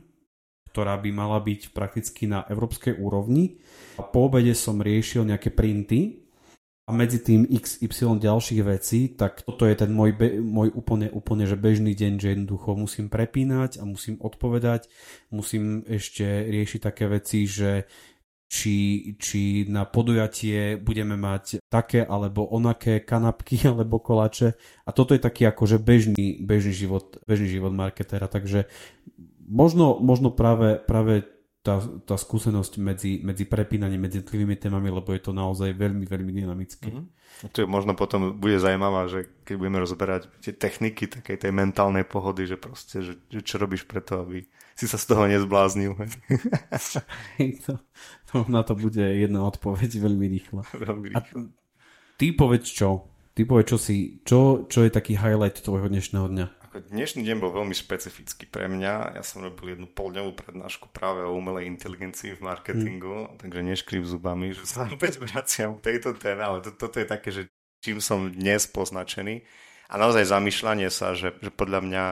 ktorá 0.72 0.96
by 0.98 1.10
mala 1.12 1.44
byť 1.44 1.76
prakticky 1.76 2.32
na 2.32 2.48
európskej 2.48 2.96
úrovni. 2.96 3.60
A 4.00 4.08
po 4.08 4.32
obede 4.32 4.56
som 4.56 4.80
riešil 4.80 5.28
nejaké 5.28 5.52
printy 5.52 6.25
a 6.86 6.94
medzi 6.94 7.18
tým 7.18 7.50
XY 7.50 8.22
ďalších 8.22 8.62
vecí, 8.62 9.10
tak 9.18 9.42
toto 9.42 9.66
je 9.66 9.74
ten 9.74 9.90
môj, 9.90 10.14
be, 10.14 10.38
môj 10.38 10.70
úplne, 10.70 11.10
úplne 11.10 11.50
že 11.50 11.58
bežný 11.58 11.98
deň, 11.98 12.14
že 12.22 12.32
jednoducho 12.38 12.78
musím 12.78 13.10
prepínať 13.10 13.82
a 13.82 13.90
musím 13.90 14.22
odpovedať, 14.22 14.86
musím 15.34 15.82
ešte 15.90 16.46
riešiť 16.46 16.80
také 16.86 17.10
veci, 17.10 17.50
že 17.50 17.90
či, 18.46 18.78
či 19.18 19.66
na 19.66 19.90
podujatie 19.90 20.78
budeme 20.78 21.18
mať 21.18 21.66
také 21.74 22.06
alebo 22.06 22.46
onaké 22.46 23.02
kanapky 23.02 23.66
alebo 23.70 23.98
kolače. 23.98 24.54
A 24.86 24.90
toto 24.94 25.18
je 25.18 25.22
taký 25.26 25.50
akože 25.50 25.82
bežný, 25.82 26.38
bežný, 26.46 26.72
život, 26.72 27.18
bežný 27.26 27.50
život 27.50 27.74
marketera, 27.74 28.30
takže 28.30 28.70
možno, 29.50 29.98
možno 29.98 30.30
práve, 30.30 30.78
práve 30.86 31.26
tá, 31.66 31.82
tá 31.82 32.14
skúsenosť 32.14 32.78
medzi, 32.78 33.26
medzi 33.26 33.50
prepínaním 33.50 34.06
medzi 34.06 34.22
jednotlivými 34.22 34.54
témami, 34.54 34.94
lebo 34.94 35.10
je 35.10 35.22
to 35.26 35.34
naozaj 35.34 35.74
veľmi, 35.74 36.06
veľmi 36.06 36.30
dynamické. 36.30 36.94
Mm-hmm. 36.94 37.50
To 37.50 37.58
je 37.58 37.66
možno 37.66 37.98
potom 37.98 38.38
bude 38.38 38.62
zaujímavá, 38.62 39.10
že 39.10 39.26
keď 39.42 39.56
budeme 39.58 39.82
rozoberať 39.82 40.30
tie 40.46 40.54
techniky 40.54 41.10
takej 41.10 41.42
tej 41.42 41.52
mentálnej 41.52 42.06
pohody, 42.06 42.46
že 42.46 42.62
proste, 42.62 43.02
že, 43.02 43.18
že 43.34 43.42
čo 43.42 43.58
robíš 43.58 43.90
preto, 43.90 44.22
aby 44.22 44.46
si 44.78 44.86
sa 44.86 45.02
z 45.02 45.10
toho 45.10 45.26
nezbláznil. 45.26 45.98
to, 47.66 47.82
to, 48.30 48.36
na 48.46 48.62
to 48.62 48.78
bude 48.78 49.02
jedna 49.02 49.42
odpoveď 49.50 49.90
veľmi 50.06 50.26
rýchla. 50.38 50.62
Veľmi 50.86 51.18
rýchla. 51.18 51.50
A 51.50 51.50
ty 52.22 52.30
povedz 52.30 52.70
čo? 52.70 53.10
Ty 53.36 53.42
povedz, 53.44 53.68
čo 53.74 53.78
si, 53.82 54.24
čo, 54.24 54.70
čo 54.70 54.86
je 54.86 54.94
taký 54.94 55.20
highlight 55.20 55.60
tvojho 55.60 55.92
dnešného 55.92 56.28
dňa? 56.32 56.48
Dnešný 56.76 57.24
deň 57.24 57.40
bol 57.40 57.56
veľmi 57.56 57.72
špecifický 57.72 58.52
pre 58.52 58.68
mňa. 58.68 59.16
Ja 59.16 59.24
som 59.24 59.48
robil 59.48 59.80
jednu 59.80 59.88
poldňovú 59.88 60.36
prednášku 60.36 60.92
práve 60.92 61.24
o 61.24 61.32
umelej 61.32 61.72
inteligencii 61.72 62.36
v 62.36 62.44
marketingu, 62.44 63.32
mm. 63.32 63.40
takže 63.40 63.60
neškriv 63.64 64.04
zubami, 64.04 64.52
že 64.52 64.68
sa 64.68 64.84
opäť 64.92 65.24
vraciam 65.24 65.80
k 65.80 65.96
tejto 65.96 66.20
téme, 66.20 66.44
ale 66.44 66.60
to, 66.60 66.76
toto 66.76 67.00
je 67.00 67.08
také, 67.08 67.32
že 67.32 67.48
čím 67.80 68.04
som 68.04 68.28
dnes 68.28 68.68
poznačený. 68.68 69.48
A 69.88 69.96
naozaj 69.96 70.28
zamýšľanie 70.28 70.92
sa, 70.92 71.16
že, 71.16 71.32
že 71.40 71.48
podľa 71.48 71.80
mňa 71.80 72.04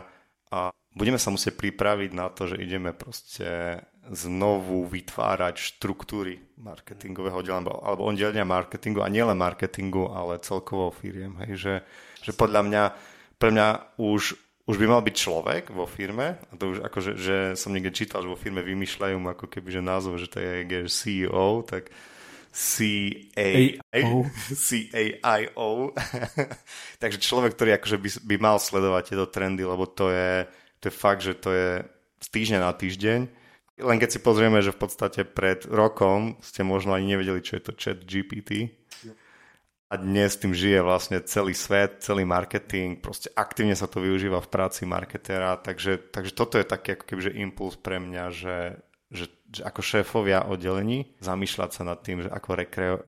a 0.54 0.70
budeme 0.96 1.20
sa 1.20 1.34
musieť 1.34 1.60
pripraviť 1.60 2.12
na 2.16 2.30
to, 2.30 2.46
že 2.48 2.62
ideme 2.62 2.94
proste 2.96 3.82
znovu 4.14 4.86
vytvárať 4.88 5.76
štruktúry 5.76 6.40
marketingového 6.62 7.42
oddelenia 7.42 7.74
alebo 7.84 8.08
oddelenia 8.08 8.48
marketingu 8.48 9.02
a 9.04 9.12
nielen 9.12 9.36
marketingu, 9.36 10.08
ale 10.14 10.40
celkovo 10.40 10.94
firiem. 10.94 11.36
Hej, 11.44 11.52
že, 11.58 11.76
že 12.22 12.32
podľa 12.32 12.62
mňa 12.64 12.84
pre 13.42 13.50
mňa 13.52 14.00
už 14.00 14.40
už 14.64 14.80
by 14.80 14.88
mal 14.88 15.04
byť 15.04 15.16
človek 15.16 15.76
vo 15.76 15.84
firme, 15.84 16.40
a 16.40 16.54
to 16.56 16.72
už 16.72 16.88
akože, 16.88 17.20
že 17.20 17.38
som 17.60 17.76
niekde 17.76 17.92
čítal, 17.92 18.24
že 18.24 18.32
vo 18.32 18.40
firme 18.40 18.64
vymýšľajú 18.64 19.16
mu 19.20 19.28
ako 19.36 19.52
keby, 19.52 19.70
že 19.76 19.84
názov, 19.84 20.16
že 20.16 20.32
to 20.32 20.40
je 20.40 20.88
CEO, 20.88 21.68
tak 21.68 21.92
C-A-I-O. 24.54 25.70
Takže 27.02 27.18
človek, 27.18 27.58
ktorý 27.58 27.82
akože 27.82 27.98
by, 27.98 28.10
by 28.30 28.36
mal 28.38 28.62
sledovať 28.62 29.04
tieto 29.12 29.26
trendy, 29.26 29.66
lebo 29.66 29.90
to 29.90 30.14
je, 30.14 30.46
to 30.78 30.88
je 30.88 30.94
fakt, 30.94 31.26
že 31.26 31.34
to 31.34 31.50
je 31.50 31.82
z 32.22 32.28
týždňa 32.30 32.60
na 32.62 32.72
týždeň. 32.72 33.20
Len 33.84 33.98
keď 33.98 34.10
si 34.16 34.20
pozrieme, 34.22 34.62
že 34.62 34.70
v 34.70 34.86
podstate 34.86 35.26
pred 35.26 35.66
rokom 35.66 36.38
ste 36.46 36.62
možno 36.62 36.94
ani 36.94 37.18
nevedeli, 37.18 37.42
čo 37.42 37.58
je 37.58 37.64
to 37.66 37.74
chat 37.74 38.06
GPT. 38.06 38.70
A 39.10 39.23
a 39.94 40.02
dnes 40.02 40.34
tým 40.34 40.58
žije 40.58 40.82
vlastne 40.82 41.22
celý 41.22 41.54
svet, 41.54 42.02
celý 42.02 42.26
marketing, 42.26 42.98
proste 42.98 43.30
aktívne 43.38 43.78
sa 43.78 43.86
to 43.86 44.02
využíva 44.02 44.42
v 44.42 44.50
práci 44.50 44.90
marketera, 44.90 45.54
takže, 45.62 46.10
takže 46.10 46.34
toto 46.34 46.58
je 46.58 46.66
taký 46.66 46.98
ako 46.98 47.04
kebyže 47.06 47.38
impuls 47.38 47.78
pre 47.78 48.02
mňa, 48.02 48.24
že, 48.34 48.58
že, 49.14 49.30
že 49.54 49.62
ako 49.62 49.86
šéfovia 49.86 50.50
oddelení 50.50 51.14
zamýšľať 51.22 51.70
sa 51.78 51.86
nad 51.86 52.02
tým, 52.02 52.26
že 52.26 52.30
ako 52.34 52.50
rekreo 52.58 53.06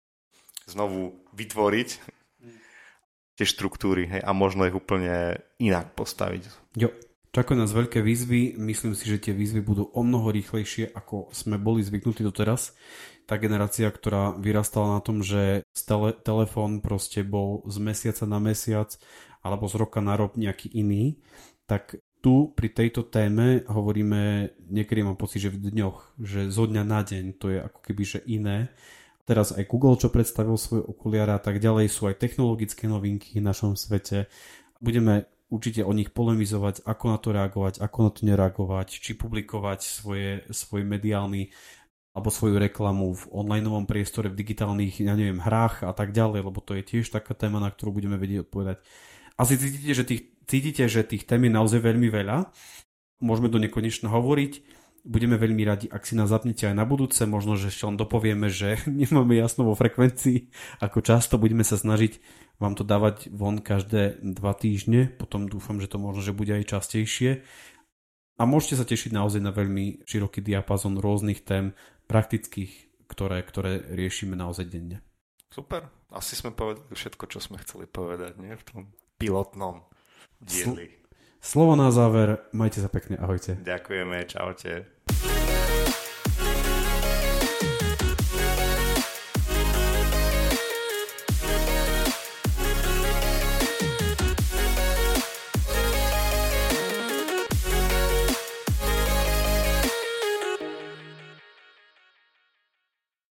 znovu 0.69 1.25
vytvoriť 1.33 1.89
tie 3.41 3.45
štruktúry 3.49 4.05
hej, 4.05 4.21
a 4.21 4.29
možno 4.37 4.69
ich 4.69 4.77
úplne 4.77 5.41
inak 5.57 5.97
postaviť. 5.97 6.77
Jo, 6.77 6.93
Čakajú 7.35 7.59
nás 7.59 7.75
veľké 7.75 7.99
výzvy, 7.99 8.55
myslím 8.63 8.95
si, 8.95 9.11
že 9.11 9.19
tie 9.19 9.35
výzvy 9.35 9.59
budú 9.59 9.91
o 9.91 10.01
mnoho 10.07 10.31
rýchlejšie, 10.31 10.95
ako 10.95 11.35
sme 11.35 11.59
boli 11.59 11.83
zvyknutí 11.83 12.23
doteraz. 12.23 12.71
Tá 13.25 13.41
generácia, 13.41 13.89
ktorá 13.89 14.37
vyrastala 14.37 14.97
na 14.97 15.01
tom, 15.01 15.25
že 15.25 15.65
tele, 15.73 16.13
telefón 16.13 16.81
proste 16.81 17.25
bol 17.25 17.65
z 17.65 17.81
mesiaca 17.81 18.29
na 18.29 18.37
mesiac 18.37 18.93
alebo 19.41 19.65
z 19.65 19.81
roka 19.81 20.01
na 20.01 20.13
rok 20.13 20.37
nejaký 20.37 20.69
iný, 20.73 21.17
tak 21.65 21.97
tu 22.25 22.49
pri 22.57 22.73
tejto 22.73 23.05
téme 23.05 23.61
hovoríme, 23.69 24.49
niekedy 24.73 25.05
mám 25.05 25.13
pocit, 25.13 25.45
že 25.45 25.53
v 25.53 25.61
dňoch, 25.69 26.17
že 26.17 26.49
zo 26.49 26.65
dňa 26.65 26.81
na 26.81 27.05
deň 27.05 27.37
to 27.37 27.53
je 27.53 27.59
ako 27.61 27.79
keby 27.85 28.01
že 28.01 28.19
iné. 28.25 28.73
Teraz 29.29 29.53
aj 29.53 29.69
Google, 29.69 29.97
čo 29.97 30.13
predstavil 30.13 30.57
svoje 30.57 30.85
okuliare 30.85 31.33
a 31.33 31.41
tak 31.41 31.61
ďalej, 31.61 31.89
sú 31.89 32.09
aj 32.09 32.17
technologické 32.17 32.89
novinky 32.89 33.37
v 33.37 33.45
našom 33.45 33.77
svete. 33.77 34.25
Budeme 34.81 35.29
určite 35.53 35.85
o 35.85 35.93
nich 35.93 36.09
polemizovať, 36.13 36.81
ako 36.85 37.05
na 37.09 37.17
to 37.21 37.29
reagovať, 37.33 37.73
ako 37.81 37.97
na 38.01 38.09
to 38.13 38.21
nereagovať, 38.25 38.87
či 39.01 39.13
publikovať 39.13 39.79
svoje, 39.85 40.29
svoj 40.49 40.81
mediálny 40.81 41.53
alebo 42.15 42.31
svoju 42.31 42.55
reklamu 42.55 43.11
v 43.11 43.23
online 43.35 43.67
priestore, 43.83 44.31
v 44.31 44.39
digitálnych, 44.39 45.03
ja 45.03 45.19
neviem, 45.19 45.43
hrách 45.43 45.83
a 45.83 45.91
tak 45.91 46.15
ďalej, 46.15 46.47
lebo 46.47 46.63
to 46.63 46.79
je 46.79 46.83
tiež 46.87 47.11
taká 47.11 47.35
téma, 47.35 47.59
na 47.59 47.67
ktorú 47.67 47.99
budeme 47.99 48.15
vedieť 48.15 48.47
odpovedať. 48.47 48.79
Asi 49.35 49.59
cítite, 49.59 49.91
že 49.91 50.03
tých, 50.07 50.21
cítite, 50.47 50.83
že 50.87 51.03
tých 51.03 51.27
tém 51.27 51.43
je 51.43 51.51
naozaj 51.51 51.83
veľmi 51.83 52.07
veľa. 52.07 52.55
Môžeme 53.19 53.51
do 53.51 53.59
nekonečna 53.59 54.07
hovoriť. 54.07 54.63
Budeme 55.05 55.37
veľmi 55.37 55.61
radi, 55.67 55.85
ak 55.91 56.07
si 56.07 56.17
nás 56.17 56.31
zapnete 56.31 56.65
aj 56.65 56.73
na 56.79 56.87
budúce. 56.87 57.19
Možno, 57.27 57.59
že 57.59 57.67
ešte 57.67 57.83
len 57.83 57.99
dopovieme, 57.99 58.47
že 58.47 58.79
nemáme 58.87 59.35
jasno 59.35 59.67
vo 59.67 59.75
frekvencii, 59.75 60.49
ako 60.79 61.03
často 61.03 61.35
budeme 61.35 61.67
sa 61.67 61.75
snažiť 61.75 62.45
vám 62.55 62.79
to 62.79 62.87
dávať 62.87 63.27
von 63.35 63.59
každé 63.59 64.23
dva 64.23 64.55
týždne, 64.55 65.11
potom 65.11 65.51
dúfam, 65.51 65.83
že 65.83 65.91
to 65.91 65.99
možno, 65.99 66.23
že 66.23 66.31
bude 66.31 66.55
aj 66.55 66.71
častejšie. 66.71 67.43
A 68.35 68.43
môžete 68.43 68.79
sa 68.79 68.85
tešiť 68.87 69.15
naozaj 69.15 69.39
na 69.39 69.51
veľmi 69.51 70.03
široký 70.03 70.43
diapazon 70.43 70.99
rôznych 70.99 71.43
tém 71.47 71.71
praktických, 72.05 72.71
ktoré, 73.09 73.41
ktoré 73.45 73.81
riešime 73.93 74.33
naozaj 74.37 74.65
denne. 74.69 75.01
Super, 75.49 75.87
asi 76.11 76.35
sme 76.35 76.51
povedali 76.51 76.91
všetko, 76.91 77.23
čo 77.31 77.39
sme 77.39 77.61
chceli 77.63 77.87
povedať, 77.87 78.35
nie? 78.41 78.53
V 78.55 78.63
tom 78.65 78.79
pilotnom 79.15 79.87
dieli. 80.41 80.91
Slovo 81.39 81.77
na 81.77 81.93
záver, 81.93 82.41
majte 82.51 82.81
sa 82.81 82.89
pekne, 82.89 83.21
ahojte. 83.21 83.61
Ďakujeme, 83.61 84.25
čaute. 84.25 84.89